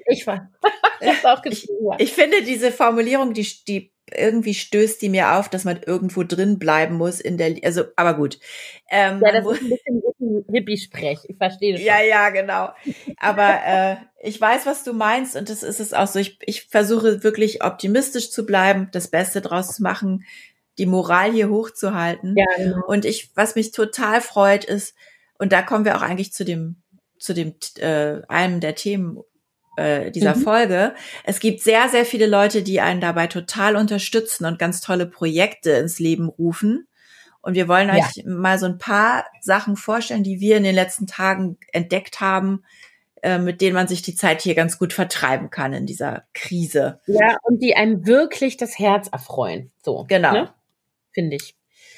[0.06, 0.50] Ich war.
[1.02, 1.96] ich, auch geschrieben, ja.
[1.98, 6.58] ich finde diese Formulierung, die, die irgendwie stößt die mir auf, dass man irgendwo drin
[6.58, 8.38] bleiben muss in der, also, aber gut.
[8.90, 11.18] Ähm, ja, das ist ein bisschen Hippie-Sprech.
[11.28, 11.82] Ich verstehe das.
[11.82, 12.08] Ja, schon.
[12.08, 12.70] ja, genau.
[13.18, 16.18] Aber äh, ich weiß, was du meinst und das ist es auch so.
[16.18, 20.24] Ich, ich versuche wirklich optimistisch zu bleiben, das Beste draus zu machen,
[20.78, 22.34] die Moral hier hochzuhalten.
[22.36, 22.86] Ja, genau.
[22.86, 24.94] Und ich, was mich total freut, ist,
[25.38, 26.76] und da kommen wir auch eigentlich zu dem,
[27.18, 29.18] zu dem äh, einem der Themen
[29.76, 30.42] äh, dieser mhm.
[30.42, 30.94] Folge.
[31.24, 35.70] Es gibt sehr, sehr viele Leute, die einen dabei total unterstützen und ganz tolle Projekte
[35.72, 36.86] ins Leben rufen.
[37.42, 38.24] Und wir wollen euch ja.
[38.26, 42.64] mal so ein paar Sachen vorstellen, die wir in den letzten Tagen entdeckt haben,
[43.22, 47.00] äh, mit denen man sich die Zeit hier ganz gut vertreiben kann in dieser Krise.
[47.06, 49.70] Ja, und die einem wirklich das Herz erfreuen.
[49.82, 50.04] So.
[50.08, 50.32] Genau.
[50.32, 50.54] Ne?
[51.12, 51.54] Finde ich.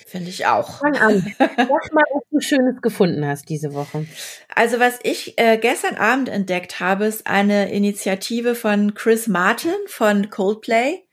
[0.07, 0.79] Finde ich auch.
[0.79, 1.35] Fang an.
[1.39, 1.57] Sag
[1.93, 4.07] mal, was du Schönes gefunden hast diese Woche.
[4.55, 10.29] Also was ich äh, gestern Abend entdeckt habe, ist eine Initiative von Chris Martin von
[10.29, 11.05] Coldplay.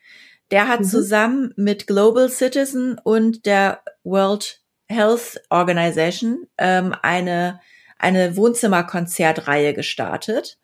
[0.52, 0.86] Der hat mhm.
[0.86, 7.62] zusammen mit Global Citizen und der World Health Organization ähm, eine,
[8.00, 10.58] eine Wohnzimmerkonzertreihe gestartet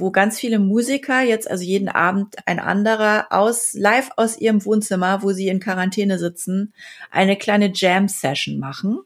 [0.00, 5.22] wo ganz viele Musiker jetzt, also jeden Abend ein anderer, aus live aus ihrem Wohnzimmer,
[5.22, 6.72] wo sie in Quarantäne sitzen,
[7.10, 9.00] eine kleine Jam-Session machen.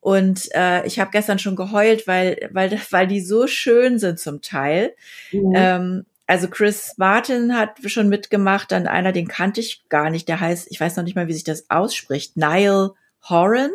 [0.00, 4.42] Und äh, ich habe gestern schon geheult, weil, weil, weil die so schön sind zum
[4.42, 4.94] Teil.
[5.32, 5.52] Mhm.
[5.54, 10.40] Ähm, also Chris Martin hat schon mitgemacht, dann einer, den kannte ich gar nicht, der
[10.40, 13.70] heißt, ich weiß noch nicht mal, wie sich das ausspricht, Niall Horan.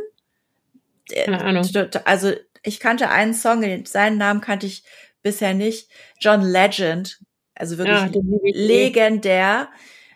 [1.11, 1.67] Keine Ahnung.
[2.05, 4.83] Also ich kannte einen Song, seinen Namen kannte ich
[5.21, 5.89] bisher nicht.
[6.19, 7.19] John Legend,
[7.55, 8.21] also wirklich ja,
[8.53, 9.69] legendär.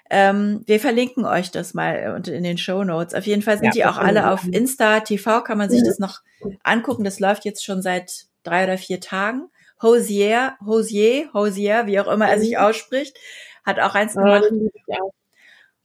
[0.09, 3.13] Ähm, wir verlinken euch das mal in den Show Notes.
[3.13, 5.85] Auf jeden Fall sind ja, die auch alle auf Insta TV, kann man sich ja.
[5.85, 6.21] das noch
[6.63, 7.03] angucken.
[7.03, 9.49] Das läuft jetzt schon seit drei oder vier Tagen.
[9.81, 12.57] Hosier, Hosier, Hosier, wie auch immer er sich mhm.
[12.57, 13.17] ausspricht,
[13.65, 14.45] hat auch eins gemacht.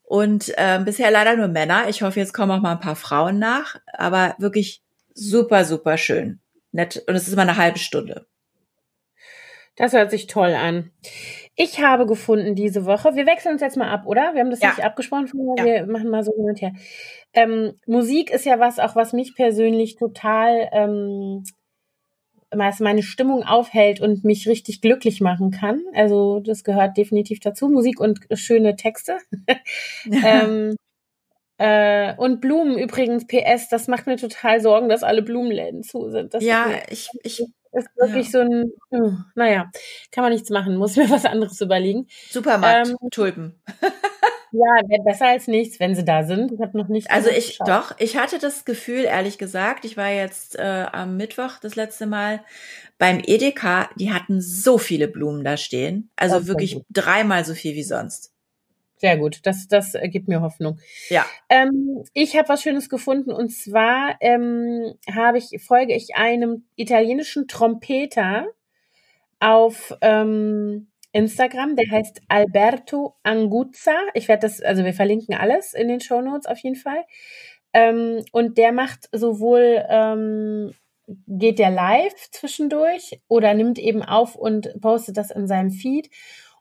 [0.04, 1.88] Und äh, bisher leider nur Männer.
[1.88, 3.76] Ich hoffe, jetzt kommen auch mal ein paar Frauen nach.
[3.92, 4.82] Aber wirklich
[5.14, 6.40] super, super schön.
[6.72, 7.02] Nett.
[7.06, 8.26] Und es ist immer eine halbe Stunde.
[9.78, 10.90] Das hört sich toll an.
[11.54, 14.34] Ich habe gefunden diese Woche, wir wechseln uns jetzt mal ab, oder?
[14.34, 14.70] Wir haben das ja.
[14.70, 15.64] nicht abgesprochen, ja.
[15.64, 16.72] wir machen mal so hin und her.
[17.32, 21.44] Ähm, Musik ist ja was, auch was mich persönlich total ähm,
[22.54, 25.82] meine Stimmung aufhält und mich richtig glücklich machen kann.
[25.94, 27.68] Also das gehört definitiv dazu.
[27.68, 29.18] Musik und schöne Texte.
[30.24, 30.74] ähm,
[31.58, 36.34] äh, und Blumen übrigens, PS, das macht mir total Sorgen, dass alle Blumenläden zu sind.
[36.34, 37.44] Das ja, ich, ich
[37.78, 38.32] ist wirklich ja.
[38.32, 39.70] so ein, oh, naja,
[40.12, 42.06] kann man nichts machen, muss mir was anderes überlegen.
[42.30, 43.54] Supermarkt, ähm, Tulpen.
[44.52, 46.52] ja, wäre besser als nichts, wenn sie da sind.
[46.52, 47.10] Ich habe noch nicht.
[47.10, 47.68] Also ich, geschaut.
[47.68, 52.06] doch, ich hatte das Gefühl, ehrlich gesagt, ich war jetzt äh, am Mittwoch das letzte
[52.06, 52.40] Mal
[52.98, 56.10] beim Edeka, die hatten so viele Blumen da stehen.
[56.16, 58.32] Also wirklich dreimal so viel wie sonst.
[58.98, 60.78] Sehr gut, das, das gibt mir Hoffnung.
[61.08, 61.24] Ja.
[61.48, 67.46] Ähm, ich habe was Schönes gefunden und zwar ähm, habe ich folge ich einem italienischen
[67.46, 68.46] Trompeter
[69.40, 73.96] auf ähm, Instagram, der heißt Alberto Anguzza.
[74.14, 77.04] Ich werde das, also wir verlinken alles in den Show Notes auf jeden Fall.
[77.72, 80.72] Ähm, und der macht sowohl ähm,
[81.26, 86.10] geht der live zwischendurch oder nimmt eben auf und postet das in seinem Feed.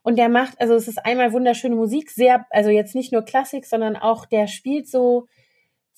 [0.02, 3.66] Und der macht, also es ist einmal wunderschöne Musik, sehr, also jetzt nicht nur Klassik,
[3.66, 5.28] sondern auch der spielt so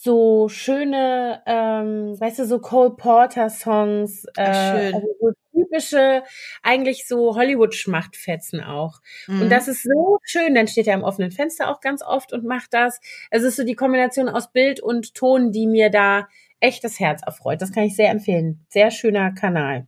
[0.02, 6.22] so schöne, ähm, weißt du, so Cole Porter Songs, äh, also so typische,
[6.62, 9.00] eigentlich so Hollywood-Schmachtfetzen auch.
[9.26, 9.42] Mhm.
[9.42, 10.54] Und das ist so schön.
[10.54, 12.98] Dann steht er am offenen Fenster auch ganz oft und macht das.
[13.30, 16.28] Es ist so die Kombination aus Bild und Ton, die mir da
[16.60, 17.60] echt das Herz erfreut.
[17.60, 18.64] Das kann ich sehr empfehlen.
[18.70, 19.86] Sehr schöner Kanal.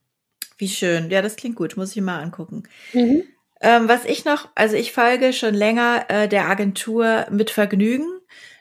[0.59, 1.11] Wie schön.
[1.11, 1.79] Ja, das klingt gut.
[1.79, 2.65] Muss ich mal angucken.
[2.93, 3.23] Mhm.
[3.63, 8.07] Ähm, was ich noch, also ich folge schon länger äh, der Agentur mit Vergnügen.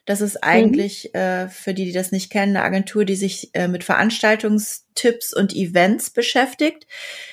[0.06, 1.20] Das ist eigentlich, mhm.
[1.20, 5.56] äh, für die, die das nicht kennen, eine Agentur, die sich äh, mit Veranstaltungstipps und
[5.56, 6.88] Events beschäftigt.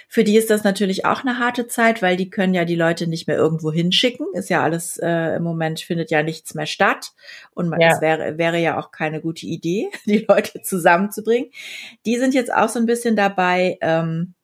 [0.07, 3.07] Für die ist das natürlich auch eine harte Zeit, weil die können ja die Leute
[3.07, 4.27] nicht mehr irgendwo hinschicken.
[4.35, 7.13] Ist ja alles äh, im Moment findet ja nichts mehr statt.
[7.55, 7.93] Und man, ja.
[7.93, 11.51] es wäre, wäre ja auch keine gute Idee, die Leute zusammenzubringen.
[12.07, 14.35] Die sind jetzt auch so ein bisschen dabei, ähm,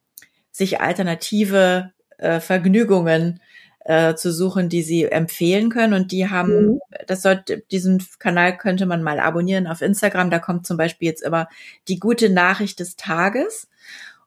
[0.50, 3.40] sich alternative äh, Vergnügungen
[3.84, 5.92] äh, zu suchen, die sie empfehlen können.
[5.94, 6.80] Und die haben, mhm.
[7.06, 10.30] das sollte, diesen Kanal könnte man mal abonnieren auf Instagram.
[10.30, 11.48] Da kommt zum Beispiel jetzt immer
[11.88, 13.68] die gute Nachricht des Tages.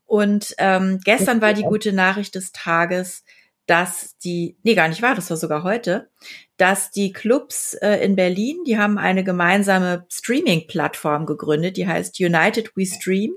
[0.06, 3.26] Und ähm, gestern war die gute Nachricht des Tages,
[3.66, 6.10] dass die, nee, gar nicht wahr, das war sogar heute,
[6.56, 12.76] dass die Clubs äh, in Berlin, die haben eine gemeinsame Streaming-Plattform gegründet, die heißt United
[12.76, 13.36] We Stream.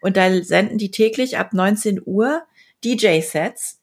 [0.00, 2.42] Und da senden die täglich ab 19 Uhr
[2.84, 3.79] DJ-Sets,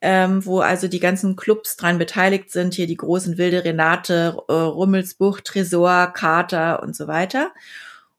[0.00, 4.52] ähm, wo also die ganzen Clubs dran beteiligt sind, hier die großen Wilde Renate, äh,
[4.52, 7.52] Rummelsbuch, Tresor, Kater und so weiter.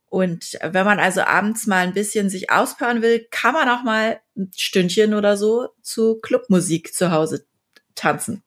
[0.09, 4.19] Und wenn man also abends mal ein bisschen sich auspowern will, kann man auch mal
[4.37, 7.45] ein Stündchen oder so zu Clubmusik zu Hause
[7.95, 8.43] tanzen.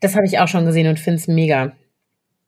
[0.00, 1.76] Das habe ich auch schon gesehen und finde es mega.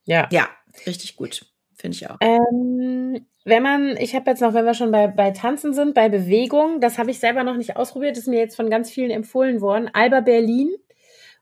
[0.04, 0.28] Ja.
[0.30, 0.48] Ja,
[0.86, 1.46] richtig gut.
[1.74, 2.16] Finde ich auch.
[2.20, 6.08] Ähm, wenn man, ich habe jetzt noch, wenn wir schon bei, bei Tanzen sind, bei
[6.08, 9.60] Bewegung, das habe ich selber noch nicht ausprobiert, ist mir jetzt von ganz vielen empfohlen
[9.60, 9.88] worden.
[9.92, 10.74] Alba Berlin,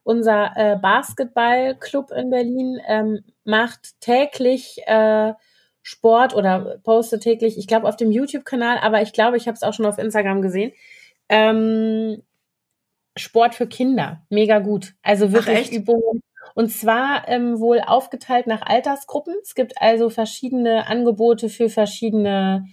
[0.02, 5.32] unser äh, Basketballclub in Berlin, ähm, macht täglich äh,
[5.80, 9.62] Sport oder postet täglich, ich glaube auf dem YouTube-Kanal, aber ich glaube, ich habe es
[9.62, 10.72] auch schon auf Instagram gesehen.
[11.30, 12.22] Ähm,
[13.16, 14.92] Sport für Kinder, mega gut.
[15.02, 16.20] Also wirklich Übungen.
[16.54, 19.34] Und zwar ähm, wohl aufgeteilt nach Altersgruppen.
[19.42, 22.66] Es gibt also verschiedene Angebote für verschiedene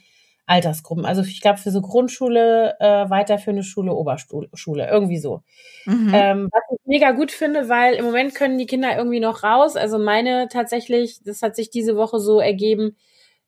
[0.46, 1.06] Altersgruppen.
[1.06, 5.41] Also ich glaube für so Grundschule, äh, weiterführende Schule, Oberschule, irgendwie so.
[5.86, 6.12] Mhm.
[6.13, 9.76] Ähm, was ich mega gut finde, weil im Moment können die Kinder irgendwie noch raus.
[9.76, 12.98] Also meine tatsächlich, das hat sich diese Woche so ergeben.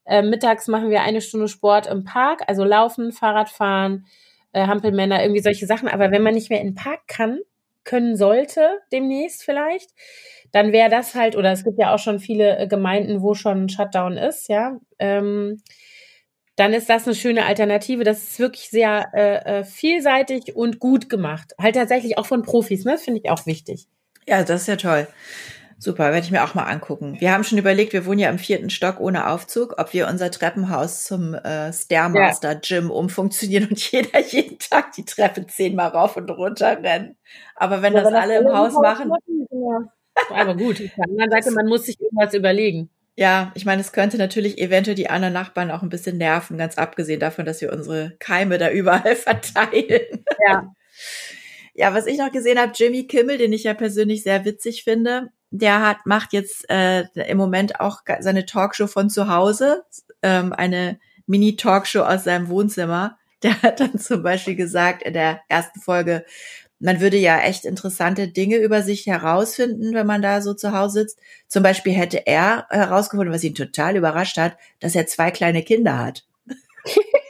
[0.05, 4.05] Äh, mittags machen wir eine Stunde Sport im Park, also Laufen, Fahrradfahren,
[4.53, 5.89] äh, Hampelmänner, irgendwie solche Sachen.
[5.89, 7.39] Aber wenn man nicht mehr in den Park kann,
[7.83, 9.91] können sollte, demnächst vielleicht,
[10.51, 13.69] dann wäre das halt, oder es gibt ja auch schon viele äh, Gemeinden, wo schon
[13.69, 14.79] Shutdown ist, ja.
[14.99, 15.61] Ähm,
[16.55, 18.03] dann ist das eine schöne Alternative.
[18.03, 21.53] Das ist wirklich sehr äh, äh, vielseitig und gut gemacht.
[21.59, 22.91] Halt tatsächlich auch von Profis, ne?
[22.91, 23.87] Das finde ich auch wichtig.
[24.27, 25.07] Ja, das ist ja toll.
[25.77, 27.17] Super, werde ich mir auch mal angucken.
[27.19, 30.31] Wir haben schon überlegt, wir wohnen ja im vierten Stock ohne Aufzug, ob wir unser
[30.31, 36.29] Treppenhaus zum äh, Stairmaster Gym umfunktionieren und jeder jeden Tag die Treppe zehnmal rauf und
[36.29, 37.17] runter rennen.
[37.55, 39.09] Aber wenn ja, das alle im Haus machen.
[39.09, 39.91] machen ja.
[40.29, 42.89] Aber gut, auf der anderen Seite, man muss sich irgendwas überlegen.
[43.15, 46.77] Ja, ich meine, es könnte natürlich eventuell die anderen Nachbarn auch ein bisschen nerven, ganz
[46.77, 50.25] abgesehen davon, dass wir unsere Keime da überall verteilen.
[50.47, 50.73] Ja.
[51.75, 55.31] Ja, was ich noch gesehen habe, Jimmy Kimmel, den ich ja persönlich sehr witzig finde,
[55.53, 59.83] der hat macht jetzt äh, im Moment auch seine Talkshow von zu Hause,
[60.23, 63.19] ähm, eine Mini-Talkshow aus seinem Wohnzimmer.
[63.43, 66.25] Der hat dann zum Beispiel gesagt in der ersten Folge,
[66.79, 71.01] man würde ja echt interessante Dinge über sich herausfinden, wenn man da so zu Hause
[71.01, 71.19] sitzt.
[71.47, 75.99] Zum Beispiel hätte er herausgefunden, was ihn total überrascht hat, dass er zwei kleine Kinder
[75.99, 76.25] hat.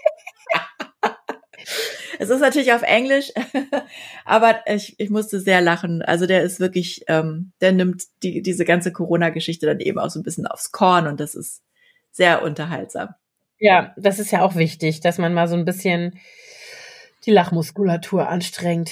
[2.20, 3.32] es ist natürlich auf Englisch,
[4.26, 6.02] aber ich, ich musste sehr lachen.
[6.02, 10.20] Also der ist wirklich, ähm, der nimmt die, diese ganze Corona-Geschichte dann eben auch so
[10.20, 11.62] ein bisschen aufs Korn und das ist
[12.12, 13.10] sehr unterhaltsam.
[13.60, 16.20] Ja, das ist ja auch wichtig, dass man mal so ein bisschen
[17.26, 18.92] die Lachmuskulatur anstrengt.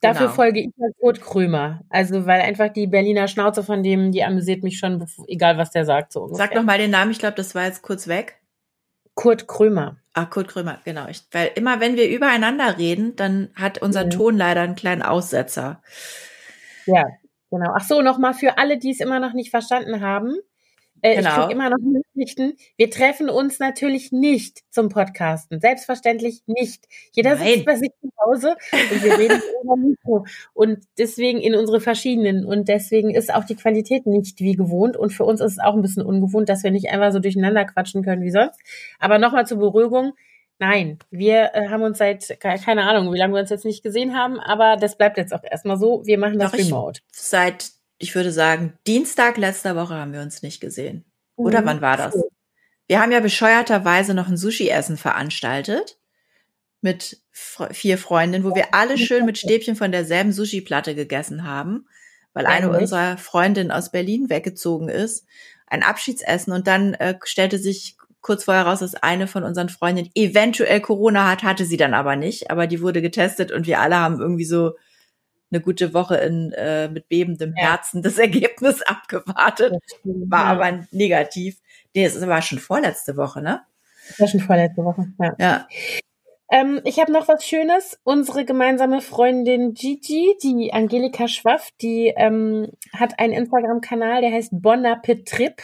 [0.00, 0.34] Dafür genau.
[0.34, 1.80] folge ich halt Kurt Krömer.
[1.88, 5.84] Also, weil einfach die Berliner Schnauze von dem, die amüsiert mich schon, egal was der
[5.84, 6.12] sagt.
[6.12, 8.38] So Sag doch mal den Namen, ich glaube, das war jetzt kurz weg.
[9.16, 9.96] Kurt Krömer.
[10.12, 11.08] Ah, Kurt Krömer, genau.
[11.08, 14.10] Ich, weil immer, wenn wir übereinander reden, dann hat unser mhm.
[14.10, 15.82] Ton leider einen kleinen Aussetzer.
[16.84, 17.04] Ja,
[17.50, 17.72] genau.
[17.74, 20.36] Ach so, nochmal für alle, die es immer noch nicht verstanden haben.
[21.02, 21.28] Äh, genau.
[21.30, 21.78] Ich kriege immer noch
[22.16, 22.54] Nachrichten.
[22.76, 25.60] Wir treffen uns natürlich nicht zum Podcasten.
[25.60, 26.84] Selbstverständlich nicht.
[27.12, 27.46] Jeder Nein.
[27.46, 30.26] sitzt bei sich zu Hause und wir reden über Mikro.
[30.54, 32.44] Und deswegen in unsere verschiedenen.
[32.44, 34.96] Und deswegen ist auch die Qualität nicht wie gewohnt.
[34.96, 37.64] Und für uns ist es auch ein bisschen ungewohnt, dass wir nicht einfach so durcheinander
[37.64, 38.58] quatschen können wie sonst.
[38.98, 40.12] Aber nochmal zur Beruhigung.
[40.58, 44.16] Nein, wir äh, haben uns seit, keine Ahnung, wie lange wir uns jetzt nicht gesehen
[44.16, 46.00] haben, aber das bleibt jetzt auch erstmal so.
[46.06, 47.02] Wir machen das Doch remote.
[47.12, 51.04] seit ich würde sagen, Dienstag letzter Woche haben wir uns nicht gesehen.
[51.34, 51.66] Oder mhm.
[51.66, 52.14] wann war das?
[52.86, 55.98] Wir haben ja bescheuerterweise noch ein Sushi-Essen veranstaltet
[56.80, 61.88] mit vier Freundinnen, wo wir alle schön mit Stäbchen von derselben Sushi-Platte gegessen haben,
[62.32, 65.26] weil eine unserer Freundinnen aus Berlin weggezogen ist.
[65.66, 70.10] Ein Abschiedsessen und dann äh, stellte sich kurz vorher raus, dass eine von unseren Freundinnen
[70.14, 73.96] eventuell Corona hat, hatte sie dann aber nicht, aber die wurde getestet und wir alle
[73.96, 74.76] haben irgendwie so
[75.50, 77.54] eine gute Woche in, äh, mit bebendem.
[77.54, 79.74] Herzen das Ergebnis abgewartet.
[80.04, 81.60] War aber negativ.
[81.94, 83.62] Nee, das war schon vorletzte Woche, ne?
[84.08, 85.34] Das war schon vorletzte Woche, ja.
[85.38, 85.68] ja.
[86.50, 87.98] Ähm, ich habe noch was Schönes.
[88.04, 94.84] Unsere gemeinsame Freundin Gigi, die Angelika Schwaff, die ähm, hat einen Instagram-Kanal, der heißt Bon
[94.86, 95.62] Appetit Trip.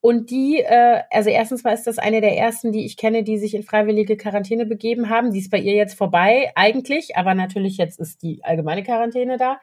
[0.00, 3.38] Und die, äh, also erstens mal ist das eine der ersten, die ich kenne, die
[3.38, 5.32] sich in freiwillige Quarantäne begeben haben.
[5.32, 9.60] Die ist bei ihr jetzt vorbei, eigentlich, aber natürlich jetzt ist die allgemeine Quarantäne da,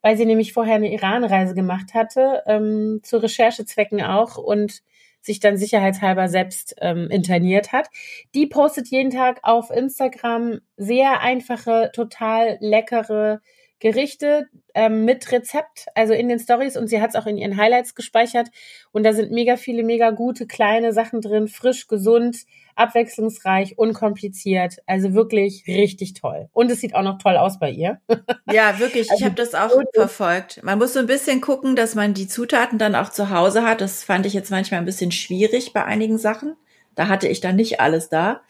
[0.00, 4.82] weil sie nämlich vorher eine Iran-Reise gemacht hatte, ähm, zu Recherchezwecken auch und
[5.20, 7.88] sich dann sicherheitshalber selbst ähm, interniert hat.
[8.34, 13.40] Die postet jeden Tag auf Instagram sehr einfache, total leckere
[13.82, 17.56] Gerichte ähm, mit Rezept, also in den Stories und sie hat es auch in ihren
[17.56, 18.46] Highlights gespeichert.
[18.92, 22.36] Und da sind mega viele, mega gute kleine Sachen drin, frisch, gesund,
[22.76, 24.76] abwechslungsreich, unkompliziert.
[24.86, 26.48] Also wirklich richtig toll.
[26.52, 28.00] Und es sieht auch noch toll aus bei ihr.
[28.52, 29.06] Ja, wirklich.
[29.06, 30.62] Ich also, habe das auch verfolgt.
[30.62, 33.80] Man muss so ein bisschen gucken, dass man die Zutaten dann auch zu Hause hat.
[33.80, 36.54] Das fand ich jetzt manchmal ein bisschen schwierig bei einigen Sachen.
[36.94, 38.42] Da hatte ich dann nicht alles da.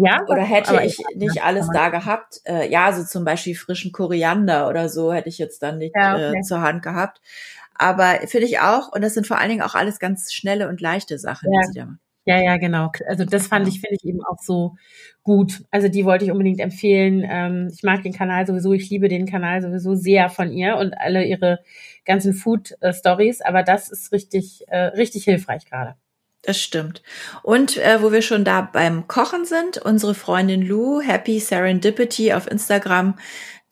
[0.00, 2.40] Ja, oder hätte ich, ich nicht alles da gehabt.
[2.44, 6.14] Äh, ja, so zum Beispiel frischen Koriander oder so hätte ich jetzt dann nicht ja,
[6.14, 6.38] okay.
[6.38, 7.20] äh, zur Hand gehabt.
[7.74, 10.80] Aber finde ich auch, und das sind vor allen Dingen auch alles ganz schnelle und
[10.80, 11.60] leichte Sachen, ja.
[11.60, 12.00] die sie da machen.
[12.26, 12.92] Ja, ja, genau.
[13.08, 14.76] Also das fand ich, finde ich eben auch so
[15.22, 15.64] gut.
[15.70, 17.26] Also die wollte ich unbedingt empfehlen.
[17.26, 20.92] Ähm, ich mag den Kanal sowieso, ich liebe den Kanal sowieso sehr von ihr und
[20.92, 21.60] alle ihre
[22.04, 23.40] ganzen Food-Stories.
[23.40, 25.96] Aber das ist richtig, äh, richtig hilfreich gerade.
[26.42, 27.02] Das stimmt.
[27.42, 32.48] Und äh, wo wir schon da beim Kochen sind, unsere Freundin Lou, Happy Serendipity auf
[32.48, 33.16] Instagram,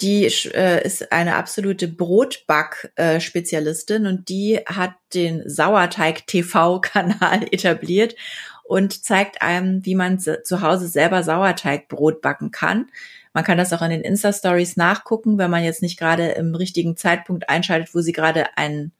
[0.00, 8.16] die äh, ist eine absolute Brotback-Spezialistin und die hat den Sauerteig-TV-Kanal etabliert
[8.64, 12.90] und zeigt einem, wie man zu Hause selber Sauerteigbrot backen kann.
[13.32, 16.96] Man kann das auch in den Insta-Stories nachgucken, wenn man jetzt nicht gerade im richtigen
[16.96, 18.90] Zeitpunkt einschaltet, wo sie gerade ein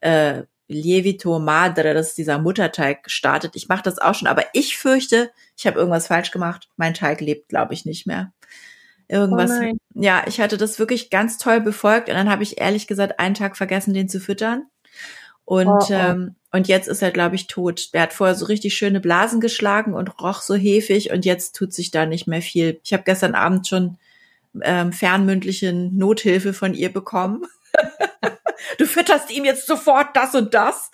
[0.00, 3.54] äh, Lievito Madre, das ist dieser Mutterteig, startet.
[3.54, 6.68] Ich mache das auch schon, aber ich fürchte, ich habe irgendwas falsch gemacht.
[6.76, 8.32] Mein Teig lebt, glaube ich, nicht mehr.
[9.08, 9.50] Irgendwas.
[9.50, 13.20] Oh ja, ich hatte das wirklich ganz toll befolgt und dann habe ich ehrlich gesagt
[13.20, 14.64] einen Tag vergessen, den zu füttern.
[15.44, 15.92] Und, oh, oh.
[15.92, 17.94] Ähm, und jetzt ist er, glaube ich, tot.
[17.94, 21.72] Der hat vorher so richtig schöne Blasen geschlagen und roch so hefig und jetzt tut
[21.72, 22.80] sich da nicht mehr viel.
[22.82, 23.98] Ich habe gestern Abend schon
[24.62, 27.46] ähm, fernmündliche Nothilfe von ihr bekommen.
[28.78, 30.90] du fütterst ihm jetzt sofort das und das.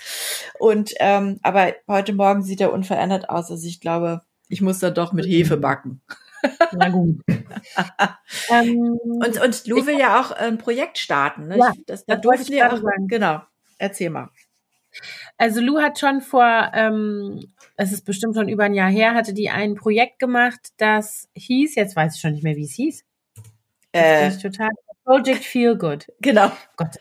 [0.58, 3.50] Und ähm, aber heute Morgen sieht er unverändert aus.
[3.50, 6.00] Also ich glaube, ich muss da doch mit Hefe backen.
[6.72, 7.20] Na gut.
[8.50, 11.48] ähm, und, und Lou will ja auch ein Projekt starten.
[11.48, 11.58] Ne?
[11.58, 12.78] Ja, das, da durften wir auch.
[12.78, 13.08] Sagen.
[13.08, 13.42] Genau.
[13.78, 14.28] Erzähl mal.
[15.38, 19.32] Also Lou hat schon vor, ähm, es ist bestimmt schon über ein Jahr her, hatte
[19.32, 23.04] die ein Projekt gemacht, das hieß, jetzt weiß ich schon nicht mehr, wie es hieß.
[23.92, 24.70] Äh, total
[25.04, 26.06] Project Feel Good.
[26.20, 26.52] Genau.
[26.76, 26.98] Gott,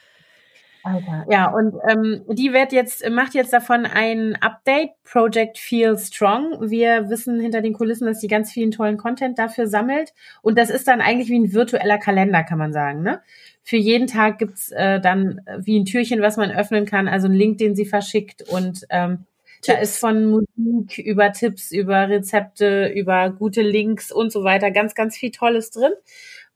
[0.84, 1.25] Alter.
[1.29, 6.69] Ja, und ähm, die wird jetzt, macht jetzt davon ein Update, Project Feel Strong.
[6.69, 10.13] Wir wissen hinter den Kulissen, dass sie ganz vielen tollen Content dafür sammelt.
[10.41, 13.03] Und das ist dann eigentlich wie ein virtueller Kalender, kann man sagen.
[13.03, 13.21] Ne?
[13.63, 17.34] Für jeden Tag gibt's äh, dann wie ein Türchen, was man öffnen kann, also ein
[17.34, 18.43] Link, den sie verschickt.
[18.49, 19.25] Und ähm,
[19.65, 24.95] da ist von Musik über Tipps, über Rezepte, über gute Links und so weiter ganz,
[24.95, 25.91] ganz viel Tolles drin.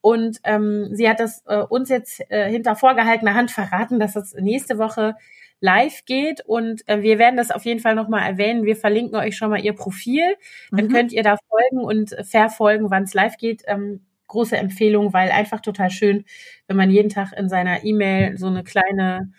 [0.05, 4.35] Und ähm, sie hat das äh, uns jetzt äh, hinter vorgehaltener Hand verraten, dass es
[4.35, 5.15] nächste Woche
[5.61, 6.41] live geht.
[6.45, 8.65] Und äh, wir werden das auf jeden Fall nochmal erwähnen.
[8.65, 10.35] Wir verlinken euch schon mal ihr Profil.
[10.69, 10.91] Dann mhm.
[10.91, 13.63] könnt ihr da folgen und verfolgen, wann es live geht.
[13.65, 16.23] Ähm, große Empfehlung, weil einfach total schön,
[16.67, 19.33] wenn man jeden Tag in seiner E-Mail so eine kleine,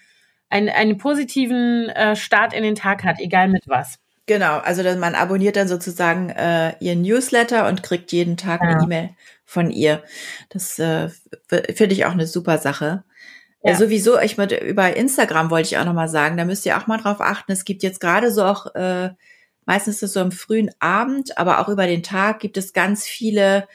[0.49, 4.01] einen, einen positiven äh, Start in den Tag hat, egal mit was.
[4.27, 8.71] Genau, also man abonniert dann sozusagen äh, ihr Newsletter und kriegt jeden Tag ja.
[8.71, 9.11] eine E-Mail
[9.47, 10.03] von ihr.
[10.51, 11.09] Das äh,
[11.49, 13.05] finde ich auch eine super Sache.
[13.63, 13.71] Ja.
[13.71, 16.89] ja sowieso, ich mit, über Instagram wollte ich auch nochmal sagen, da müsst ihr auch
[16.89, 17.53] mal drauf achten.
[17.53, 19.11] Es gibt jetzt gerade so auch, äh,
[19.65, 23.07] meistens ist es so am frühen Abend, aber auch über den Tag gibt es ganz
[23.07, 23.67] viele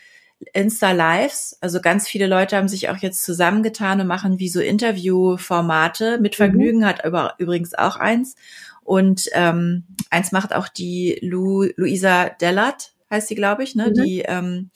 [0.53, 1.57] Insta-Lives.
[1.61, 6.19] Also ganz viele Leute haben sich auch jetzt zusammengetan und machen wie so Interview-Formate.
[6.19, 6.37] Mit mhm.
[6.37, 6.85] Vergnügen mhm.
[6.85, 8.35] hat über, übrigens auch eins.
[8.83, 13.89] Und ähm, eins macht auch die Lu, Luisa Dellert, heißt sie, glaube ich, ne?
[13.89, 14.03] Mhm.
[14.03, 14.71] Die ähm,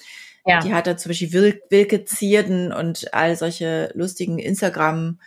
[0.45, 0.59] ja.
[0.59, 5.17] Die hat da zum Beispiel Wil Wilke Zierden und all solche lustigen Instagram-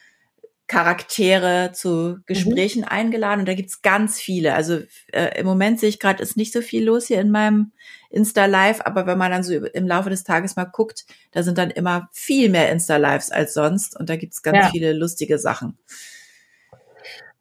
[0.68, 2.88] Charaktere zu Gesprächen mhm.
[2.88, 4.54] eingeladen und da gibt's ganz viele.
[4.54, 4.80] Also
[5.12, 7.72] äh, im Moment sehe ich gerade, ist nicht so viel los hier in meinem
[8.10, 11.70] Insta-Live, aber wenn man dann so im Laufe des Tages mal guckt, da sind dann
[11.70, 14.70] immer viel mehr Insta-Lives als sonst und da gibt's ganz ja.
[14.70, 15.78] viele lustige Sachen.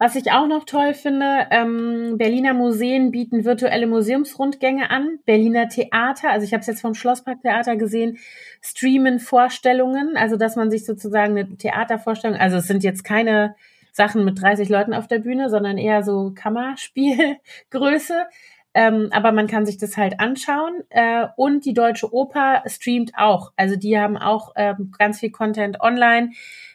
[0.00, 5.18] Was ich auch noch toll finde, ähm, Berliner Museen bieten virtuelle Museumsrundgänge an.
[5.26, 8.18] Berliner Theater, also ich habe es jetzt vom Schlossparktheater gesehen,
[8.60, 13.56] streamen Vorstellungen, also dass man sich sozusagen eine Theatervorstellung, also es sind jetzt keine
[13.90, 18.26] Sachen mit 30 Leuten auf der Bühne, sondern eher so Kammerspielgröße.
[18.74, 20.84] Ähm, aber man kann sich das halt anschauen.
[20.90, 23.50] Äh, und die Deutsche Oper streamt auch.
[23.56, 26.30] Also die haben auch ähm, ganz viel Content online.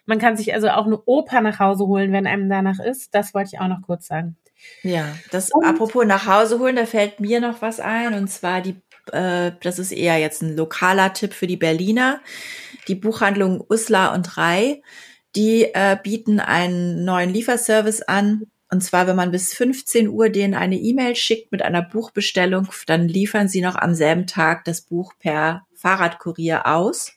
[0.05, 3.15] Man kann sich also auch eine Oper nach Hause holen, wenn einem danach ist.
[3.15, 4.35] Das wollte ich auch noch kurz sagen.
[4.81, 8.61] Ja, das und, apropos nach Hause holen, da fällt mir noch was ein und zwar
[8.61, 8.75] die,
[9.11, 12.21] äh, das ist eher jetzt ein lokaler Tipp für die Berliner,
[12.87, 14.81] die Buchhandlung Usla und Rai.
[15.35, 18.43] Die äh, bieten einen neuen Lieferservice an.
[18.69, 23.07] Und zwar, wenn man bis 15 Uhr denen eine E-Mail schickt mit einer Buchbestellung, dann
[23.07, 27.13] liefern sie noch am selben Tag das Buch per Fahrradkurier aus.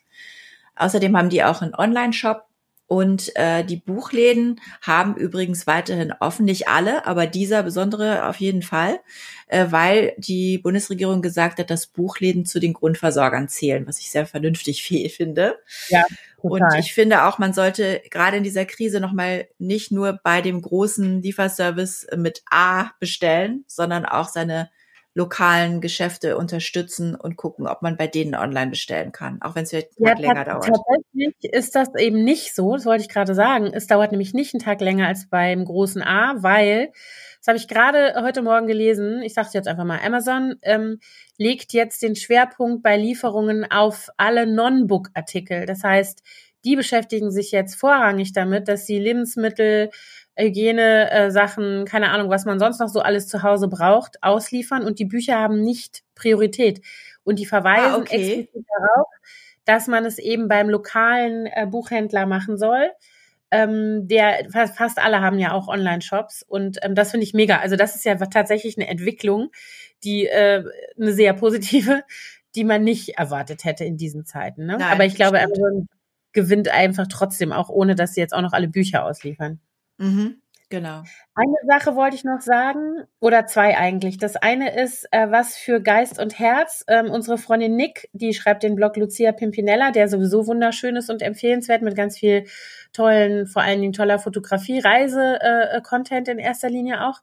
[0.75, 2.46] Außerdem haben die auch einen Online-Shop
[2.87, 8.61] Und äh, die Buchläden haben übrigens weiterhin offen, nicht alle, aber dieser besondere auf jeden
[8.61, 9.01] Fall,
[9.47, 14.25] äh, weil die Bundesregierung gesagt hat, dass Buchläden zu den Grundversorgern zählen, was ich sehr
[14.25, 15.57] vernünftig finde.
[15.89, 16.05] Ja.
[16.41, 16.61] Total.
[16.61, 20.61] Und ich finde auch, man sollte gerade in dieser Krise nochmal nicht nur bei dem
[20.61, 24.69] großen Lieferservice mit A bestellen, sondern auch seine
[25.17, 29.71] lokalen Geschäfte unterstützen und gucken, ob man bei denen online bestellen kann, auch wenn es
[29.71, 30.67] vielleicht ja, länger dauert.
[30.67, 33.71] Tatsächlich ist das eben nicht so, das wollte ich gerade sagen.
[33.73, 36.91] Es dauert nämlich nicht einen Tag länger als beim großen A, weil,
[37.39, 40.99] das habe ich gerade heute Morgen gelesen, ich sage jetzt einfach mal, Amazon ähm,
[41.39, 45.65] legt jetzt den Schwerpunkt bei Lieferungen auf alle Non-Book-Artikel.
[45.65, 46.21] Das heißt,
[46.63, 49.89] die beschäftigen sich jetzt vorrangig damit, dass sie Lebensmittel,
[50.37, 54.99] Hygiene-Sachen, äh, keine Ahnung, was man sonst noch so alles zu Hause braucht, ausliefern und
[54.99, 56.81] die Bücher haben nicht Priorität.
[57.23, 58.15] Und die verweisen ah, okay.
[58.15, 59.07] explizit darauf,
[59.65, 62.91] dass man es eben beim lokalen äh, Buchhändler machen soll.
[63.49, 67.59] Ähm, der fast, alle haben ja auch Online-Shops und ähm, das finde ich mega.
[67.59, 69.51] Also das ist ja tatsächlich eine Entwicklung,
[70.03, 70.63] die äh,
[70.99, 72.03] eine sehr positive,
[72.55, 74.65] die man nicht erwartet hätte in diesen Zeiten.
[74.65, 74.77] Ne?
[74.77, 75.87] Nein, Aber ich glaube, Amazon
[76.33, 79.59] gewinnt einfach trotzdem, auch ohne dass sie jetzt auch noch alle Bücher ausliefern.
[79.97, 81.03] Mhm, genau.
[81.33, 84.17] Eine Sache wollte ich noch sagen, oder zwei eigentlich.
[84.17, 86.83] Das eine ist, äh, was für Geist und Herz.
[86.87, 91.21] Ähm, unsere Freundin Nick, die schreibt den Blog Lucia Pimpinella, der sowieso wunderschön ist und
[91.21, 92.45] empfehlenswert mit ganz viel
[92.93, 97.21] tollen, vor allen Dingen toller Fotografie, Reise-Content äh, in erster Linie auch.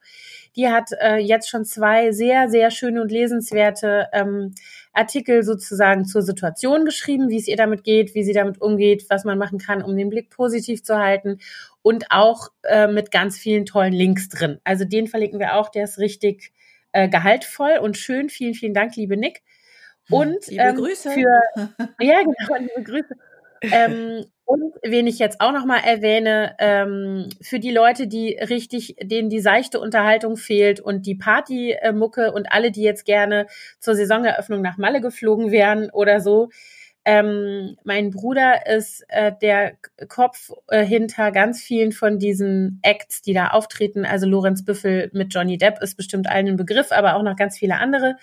[0.56, 4.54] Die hat äh, jetzt schon zwei sehr, sehr schöne und lesenswerte ähm,
[4.92, 9.24] Artikel sozusagen zur Situation geschrieben, wie es ihr damit geht, wie sie damit umgeht, was
[9.24, 11.38] man machen kann, um den Blick positiv zu halten
[11.84, 14.58] und auch äh, mit ganz vielen tollen Links drin.
[14.64, 16.50] Also den verlinken wir auch, der ist richtig
[16.92, 18.30] äh, gehaltvoll und schön.
[18.30, 19.42] Vielen, vielen Dank, liebe Nick.
[20.06, 21.10] Hm, und liebe ähm, Grüße.
[21.10, 21.42] Für,
[22.00, 23.14] ja, genau, liebe Grüße.
[23.60, 28.96] ähm, und wen ich jetzt auch noch mal erwähne, ähm, für die Leute, die richtig,
[29.02, 33.46] denen die seichte Unterhaltung fehlt und die Partymucke und alle, die jetzt gerne
[33.78, 36.48] zur Saisoneröffnung nach Malle geflogen wären oder so.
[37.06, 39.76] Ähm, mein Bruder ist äh, der
[40.08, 44.06] Kopf äh, hinter ganz vielen von diesen Acts, die da auftreten.
[44.06, 47.58] Also Lorenz Büffel mit Johnny Depp ist bestimmt allen ein Begriff, aber auch noch ganz
[47.58, 48.16] viele andere.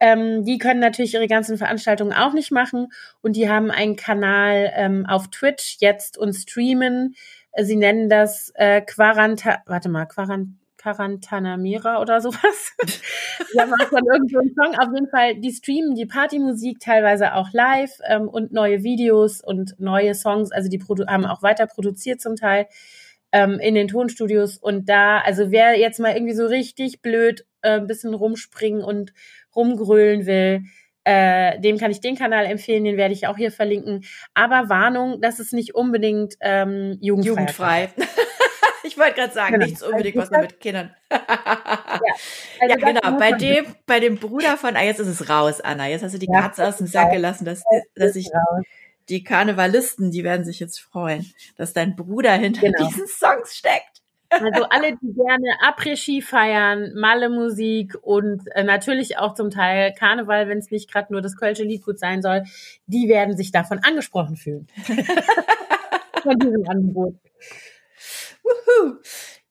[0.00, 2.88] Ähm, die können natürlich ihre ganzen Veranstaltungen auch nicht machen
[3.20, 7.14] und die haben einen Kanal ähm, auf Twitch jetzt und streamen.
[7.56, 12.72] Sie nennen das äh, Quaranta, warte mal, Quarant Quarantanamira oder sowas.
[13.52, 14.74] die haben auch von irgendeinem Song.
[14.78, 19.78] Auf jeden Fall, die streamen die Partymusik teilweise auch live ähm, und neue Videos und
[19.78, 20.52] neue Songs.
[20.52, 22.66] Also die haben auch weiter produziert zum Teil
[23.32, 24.56] ähm, in den Tonstudios.
[24.56, 29.12] Und da, also wer jetzt mal irgendwie so richtig blöd äh, ein bisschen rumspringen und
[29.54, 30.62] rumgrölen will,
[31.04, 34.04] äh, dem kann ich den Kanal empfehlen, den werde ich auch hier verlinken.
[34.34, 37.30] Aber Warnung, das ist nicht unbedingt ähm, jugendfrei.
[37.30, 37.90] Jugendfrei.
[38.90, 39.66] Ich wollte gerade sagen, genau.
[39.66, 40.94] nichts unbedingt was man mit Kindern.
[41.10, 41.20] ja,
[42.60, 43.18] also ja genau.
[43.18, 45.88] Bei dem, bei dem Bruder von, ah, jetzt ist es raus, Anna.
[45.88, 47.62] Jetzt hast du die ja, Katze aus dem Sack gelassen, dass,
[47.94, 48.64] dass ich raus.
[49.08, 52.88] die Karnevalisten, die werden sich jetzt freuen, dass dein Bruder hinter genau.
[52.88, 54.02] diesen Songs steckt.
[54.28, 60.58] Also alle, die gerne Après-Ski feiern, Malle-Musik und äh, natürlich auch zum Teil Karneval, wenn
[60.58, 62.44] es nicht gerade nur das Kölsche Liedgut sein soll,
[62.86, 64.66] die werden sich davon angesprochen fühlen.
[66.22, 67.14] Von diesem Angebot.
[68.42, 69.00] Wuhu.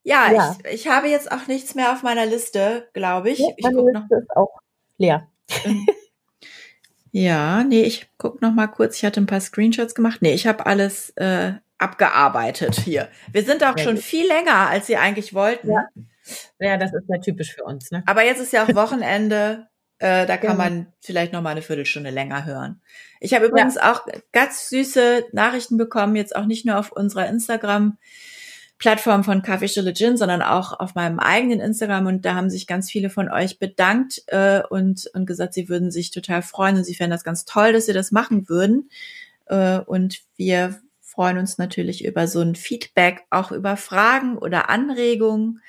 [0.04, 0.58] Ja, ja.
[0.66, 3.40] Ich, ich habe jetzt auch nichts mehr auf meiner Liste, glaube ich.
[3.40, 4.10] Ja, ich Liste noch.
[4.10, 4.60] ist auch
[4.98, 5.28] leer.
[7.12, 8.98] ja, nee, ich guck noch mal kurz.
[8.98, 10.22] Ich hatte ein paar Screenshots gemacht.
[10.22, 13.10] Nee, ich habe alles äh, abgearbeitet hier.
[13.32, 15.72] Wir sind auch schon viel länger, als Sie eigentlich wollten.
[15.72, 15.88] Ja,
[16.60, 17.92] ja das ist ja typisch für uns.
[17.92, 18.04] Ne?
[18.06, 19.68] Aber jetzt ist ja auch Wochenende.
[19.98, 20.56] Äh, da kann ja.
[20.56, 22.82] man vielleicht noch mal eine Viertelstunde länger hören.
[23.20, 23.92] Ich habe übrigens ja.
[23.92, 27.98] auch ganz süße Nachrichten bekommen, jetzt auch nicht nur auf unserer Instagram
[28.80, 32.90] Plattform von Kaffeestille Gin, sondern auch auf meinem eigenen Instagram und da haben sich ganz
[32.90, 36.96] viele von euch bedankt äh, und, und gesagt, sie würden sich total freuen und sie
[36.96, 38.90] fänden das ganz toll, dass sie das machen würden.
[39.48, 45.62] Äh, und wir freuen uns natürlich über so ein Feedback, auch über Fragen oder Anregungen.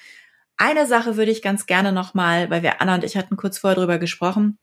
[0.57, 3.77] Eine Sache würde ich ganz gerne nochmal, weil wir Anna und ich hatten kurz vorher
[3.77, 4.57] drüber gesprochen,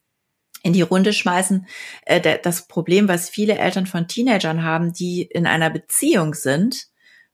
[0.63, 1.67] in die Runde schmeißen.
[2.05, 6.87] Äh, das Problem, was viele Eltern von Teenagern haben, die in einer Beziehung sind.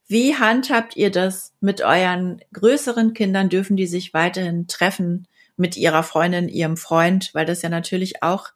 [0.08, 3.50] Wie handhabt ihr das mit euren größeren Kindern?
[3.50, 7.34] Dürfen die sich weiterhin treffen mit ihrer Freundin, ihrem Freund?
[7.34, 8.50] Weil das ja natürlich auch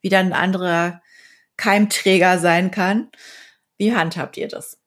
[0.00, 1.02] wieder ein anderer
[1.56, 3.08] Keimträger sein kann.
[3.76, 4.78] Wie handhabt ihr das?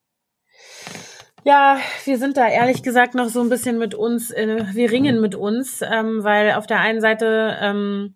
[1.44, 5.22] Ja, wir sind da ehrlich gesagt noch so ein bisschen mit uns, äh, wir ringen
[5.22, 8.16] mit uns, ähm, weil auf der einen Seite, ähm,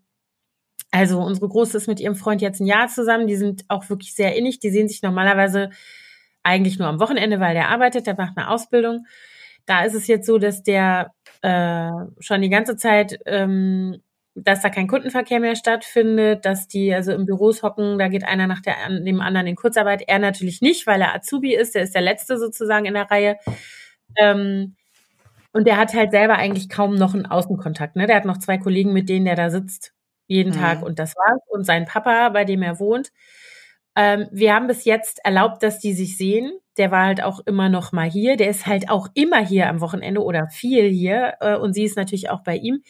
[0.92, 4.14] also unsere Große ist mit ihrem Freund jetzt ein Jahr zusammen, die sind auch wirklich
[4.14, 5.70] sehr innig, die sehen sich normalerweise
[6.44, 9.06] eigentlich nur am Wochenende, weil der arbeitet, der macht eine Ausbildung.
[9.66, 11.12] Da ist es jetzt so, dass der
[11.42, 11.90] äh,
[12.20, 14.02] schon die ganze Zeit, ähm,
[14.36, 18.48] dass da kein Kundenverkehr mehr stattfindet, dass die also im Büros hocken, da geht einer
[18.48, 20.04] nach der, dem anderen in Kurzarbeit.
[20.08, 23.38] Er natürlich nicht, weil er Azubi ist, der ist der Letzte sozusagen in der Reihe.
[24.18, 24.76] Ähm,
[25.54, 27.96] und der hat halt selber eigentlich kaum noch einen Außenkontakt.
[27.96, 28.08] Ne?
[28.08, 29.94] Der hat noch zwei Kollegen, mit denen der da sitzt
[30.28, 30.60] jeden mhm.
[30.60, 31.42] Tag und das war's.
[31.50, 33.12] Und sein Papa, bei dem er wohnt.
[33.96, 36.52] Ähm, wir haben bis jetzt erlaubt, dass die sich sehen.
[36.78, 38.38] Der war halt auch immer noch mal hier.
[38.38, 41.34] Der ist halt auch immer hier am Wochenende oder viel hier.
[41.42, 42.84] Äh, und sie ist natürlich auch bei ihm.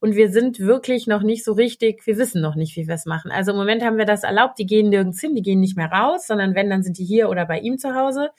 [0.00, 3.06] Und wir sind wirklich noch nicht so richtig, wir wissen noch nicht, wie wir es
[3.06, 3.30] machen.
[3.30, 5.92] Also im Moment haben wir das erlaubt, die gehen nirgends hin, die gehen nicht mehr
[5.92, 8.30] raus, sondern wenn, dann sind die hier oder bei ihm zu Hause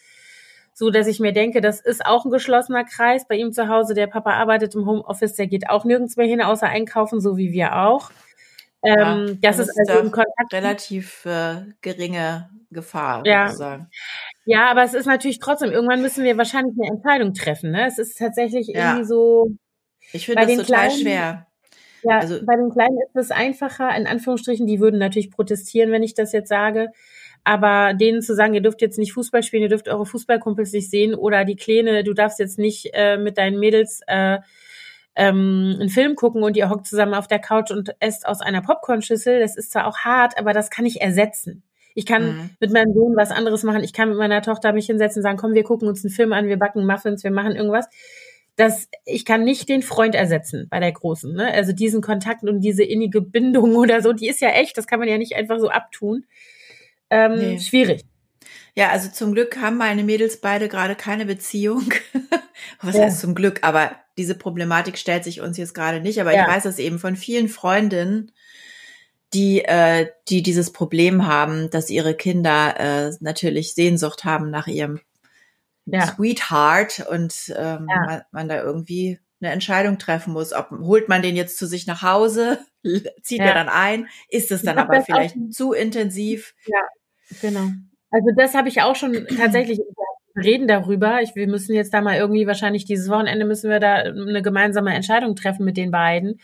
[0.74, 3.28] so dass ich mir denke, das ist auch ein geschlossener Kreis.
[3.28, 6.42] Bei ihm zu Hause, der Papa arbeitet im Homeoffice, der geht auch nirgends mehr hin,
[6.42, 8.12] außer einkaufen, so wie wir auch.
[8.84, 10.54] Ja, ähm, das, das, ist also ein Kontakt.
[10.54, 13.48] relativ äh, geringe Gefahr, ja.
[13.48, 13.90] sozusagen.
[14.46, 17.72] Ja, aber es ist natürlich trotzdem, irgendwann müssen wir wahrscheinlich eine Entscheidung treffen.
[17.72, 17.88] Ne?
[17.88, 18.92] Es ist tatsächlich ja.
[18.92, 19.52] irgendwie so.
[20.12, 21.48] Ich finde das total Kleinen, schwer.
[22.04, 26.04] Ja, also, bei den Kleinen ist es einfacher, in Anführungsstrichen, die würden natürlich protestieren, wenn
[26.04, 26.90] ich das jetzt sage.
[27.46, 30.90] Aber denen zu sagen, ihr dürft jetzt nicht Fußball spielen, ihr dürft eure Fußballkumpels nicht
[30.90, 34.40] sehen oder die Kleine, du darfst jetzt nicht äh, mit deinen Mädels äh,
[35.16, 38.62] ähm, einen Film gucken und ihr hockt zusammen auf der Couch und esst aus einer
[38.62, 39.40] Popcornschüssel.
[39.40, 41.64] Das ist zwar auch hart, aber das kann ich ersetzen.
[41.96, 42.50] Ich kann mhm.
[42.60, 43.84] mit meinem Sohn was anderes machen.
[43.84, 46.34] Ich kann mit meiner Tochter mich hinsetzen und sagen, komm, wir gucken uns einen Film
[46.34, 47.88] an, wir backen Muffins, wir machen irgendwas.
[48.56, 51.34] Das, ich kann nicht den Freund ersetzen bei der Großen.
[51.34, 51.52] Ne?
[51.54, 55.00] Also diesen Kontakt und diese innige Bindung oder so, die ist ja echt, das kann
[55.00, 56.26] man ja nicht einfach so abtun
[57.10, 57.60] ähm, nee.
[57.60, 58.06] schwierig.
[58.76, 61.94] Ja, also zum Glück haben meine Mädels beide gerade keine Beziehung.
[62.82, 63.04] Was ja.
[63.04, 63.60] heißt zum Glück?
[63.64, 66.20] Aber diese Problematik stellt sich uns jetzt gerade nicht.
[66.20, 66.42] Aber ja.
[66.42, 68.32] ich weiß es eben von vielen Freundinnen,
[69.34, 75.02] die, äh, die dieses Problem haben, dass ihre Kinder äh, natürlich Sehnsucht haben nach ihrem
[75.86, 76.08] ja.
[76.08, 80.54] Sweetheart und ähm, man, man da irgendwie eine Entscheidung treffen muss.
[80.54, 82.60] Ob holt man den jetzt zu sich nach Hause,
[83.22, 83.46] zieht ja.
[83.46, 86.56] er dann ein, ist es dann aber vielleicht zu intensiv?
[86.66, 86.82] Ja,
[87.42, 87.70] Genau.
[88.14, 89.80] Also das habe ich auch schon tatsächlich
[90.38, 91.22] reden darüber.
[91.22, 94.94] Ich, wir müssen jetzt da mal irgendwie wahrscheinlich dieses Wochenende müssen wir da eine gemeinsame
[94.94, 96.40] Entscheidung treffen mit den beiden.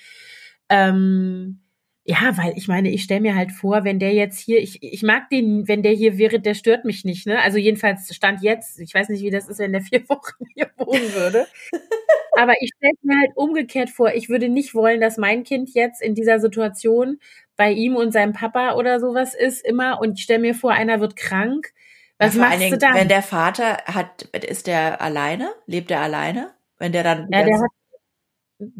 [0.70, 1.62] Ähm,
[2.06, 5.04] ja, weil ich meine, ich stelle mir halt vor, wenn der jetzt hier, ich, ich
[5.04, 7.40] mag den, wenn der hier wäre, der stört mich nicht, ne?
[7.40, 10.72] Also jedenfalls stand jetzt, ich weiß nicht, wie das ist, wenn der vier Wochen hier
[10.78, 11.46] wohnen würde.
[12.36, 16.02] Aber ich stelle mir halt umgekehrt vor, ich würde nicht wollen, dass mein Kind jetzt
[16.02, 17.20] in dieser Situation
[17.60, 21.02] bei ihm und seinem Papa oder sowas ist immer und ich stelle mir vor, einer
[21.02, 21.74] wird krank.
[22.18, 22.94] Was ja, machst Dingen, du dann?
[22.94, 25.50] Wenn der Vater hat, ist der alleine?
[25.66, 26.52] Lebt er alleine?
[26.78, 27.28] Wenn der dann.
[27.30, 27.72] Ja, der hat,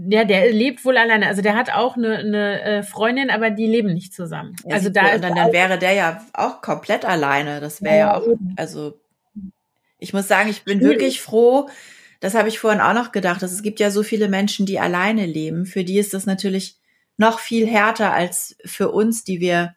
[0.10, 1.28] ja, der lebt wohl alleine.
[1.28, 4.56] Also der hat auch eine, eine äh, Freundin, aber die leben nicht zusammen.
[4.64, 7.60] Ja, also da und dann, dann wäre der ja auch komplett alleine.
[7.60, 8.98] Das wäre ja, ja, auch, also
[9.98, 11.68] ich muss sagen, ich bin wirklich froh.
[12.22, 14.80] Das habe ich vorhin auch noch gedacht, dass es gibt ja so viele Menschen, die
[14.80, 15.66] alleine leben.
[15.66, 16.78] Für die ist das natürlich
[17.20, 19.76] noch viel härter als für uns, die wir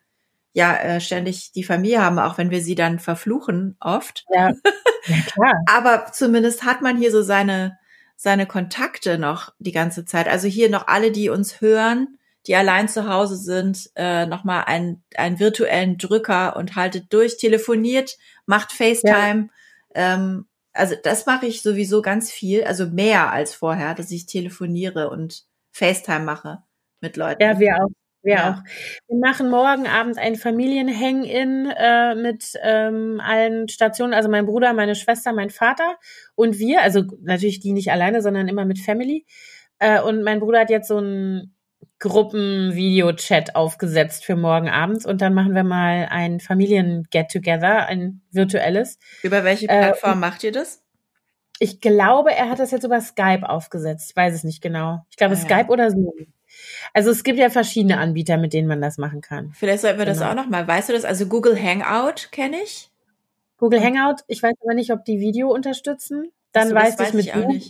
[0.52, 4.24] ja äh, ständig die Familie haben, auch wenn wir sie dann verfluchen oft.
[4.30, 4.50] Ja,
[5.06, 5.54] ja klar.
[5.66, 7.78] Aber zumindest hat man hier so seine
[8.16, 10.28] seine Kontakte noch die ganze Zeit.
[10.28, 15.02] Also hier noch alle, die uns hören, die allein zu Hause sind, äh, nochmal einen,
[15.16, 18.16] einen virtuellen Drücker und haltet durch, telefoniert,
[18.46, 19.48] macht FaceTime.
[19.96, 20.14] Ja.
[20.14, 25.10] Ähm, also das mache ich sowieso ganz viel, also mehr als vorher, dass ich telefoniere
[25.10, 26.62] und FaceTime mache
[27.02, 27.42] mit Leuten.
[27.42, 27.90] Ja, wir auch.
[28.22, 28.50] Wir ja.
[28.52, 28.70] auch.
[29.08, 34.94] Wir machen morgen Abend ein Familienhang-In äh, mit ähm, allen Stationen, also mein Bruder, meine
[34.94, 35.96] Schwester, mein Vater
[36.36, 39.26] und wir, also natürlich die nicht alleine, sondern immer mit Family.
[39.80, 41.52] Äh, und mein Bruder hat jetzt so ein
[41.98, 48.98] Gruppenvideo-Chat aufgesetzt für morgen Abend und dann machen wir mal ein Familien-Get-Together, ein virtuelles.
[49.22, 50.82] Über welche äh, Plattform äh, macht ihr das?
[51.58, 54.10] Ich glaube, er hat das jetzt über Skype aufgesetzt.
[54.10, 55.04] Ich weiß es nicht genau.
[55.10, 55.68] Ich glaube, ah, Skype ja.
[55.68, 56.12] oder Zoom.
[56.92, 59.52] Also es gibt ja verschiedene Anbieter, mit denen man das machen kann.
[59.54, 60.18] Vielleicht sollten wir genau.
[60.18, 60.66] das auch noch mal.
[60.66, 61.04] Weißt du das?
[61.04, 62.90] Also Google Hangout kenne ich.
[63.58, 64.22] Google Hangout.
[64.26, 66.32] Ich weiß aber nicht, ob die Video unterstützen.
[66.52, 67.62] Dann so, weiß, weiß ich mit ich Zoom.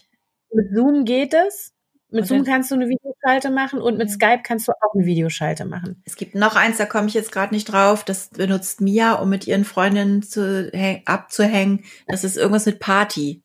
[0.55, 1.73] Mit Zoom geht es.
[2.13, 5.65] Mit Zoom kannst du eine Videoschalte machen und mit Skype kannst du auch eine Videoschalte
[5.65, 6.03] machen.
[6.05, 8.05] Es gibt noch eins, da komme ich jetzt gerade nicht drauf.
[8.05, 10.71] Das benutzt Mia, um mit ihren Freundinnen zu
[11.07, 11.85] abzuhängen.
[12.07, 13.43] Das ist irgendwas mit Party.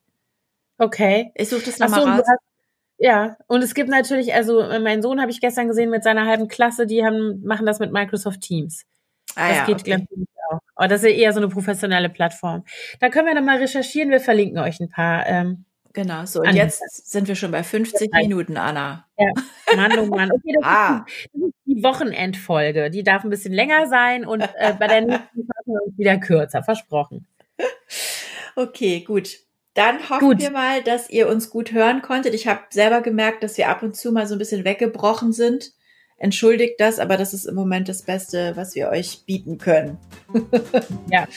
[0.76, 1.32] Okay.
[1.34, 2.38] Ich suche das nochmal so, raus.
[2.98, 6.26] Ja, und es gibt natürlich, also äh, mein Sohn habe ich gestern gesehen mit seiner
[6.26, 8.84] halben Klasse, die haben, machen das mit Microsoft Teams.
[9.36, 9.90] Ah, das ja, geht, okay.
[9.90, 10.58] glaube ich, auch.
[10.74, 12.64] Aber das ist eher so eine professionelle Plattform.
[12.98, 15.26] Da können wir nochmal recherchieren, wir verlinken euch ein paar.
[15.28, 19.06] Ähm, genau, so und jetzt sind wir schon bei 50 Minuten, Anna.
[19.16, 20.32] Ja, Mann, oh Mann.
[20.32, 21.04] Okay, das, ah.
[21.06, 22.90] ist, das ist die Wochenendfolge.
[22.90, 27.26] Die darf ein bisschen länger sein und äh, bei der nächsten Folge wieder kürzer, versprochen.
[28.56, 29.38] Okay, gut.
[29.74, 30.40] Dann hoffen gut.
[30.40, 32.34] wir mal, dass ihr uns gut hören konntet.
[32.34, 35.72] Ich habe selber gemerkt, dass wir ab und zu mal so ein bisschen weggebrochen sind.
[36.20, 39.98] Entschuldigt das, aber das ist im Moment das Beste, was wir euch bieten können.
[41.12, 41.28] ja.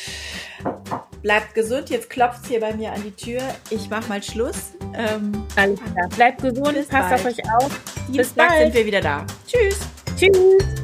[1.22, 1.92] Bleibt gesund.
[1.92, 3.42] Jetzt klopft hier bei mir an die Tür.
[3.70, 4.74] Ich mache mal Schluss.
[4.96, 6.10] Ähm, Alles klar.
[6.16, 6.74] Bleibt gesund.
[6.90, 7.14] Passt bald.
[7.14, 7.80] auf euch auf.
[8.08, 9.26] Dienstag sind wir wieder da.
[9.48, 9.78] Tschüss.
[10.18, 10.81] Tschüss.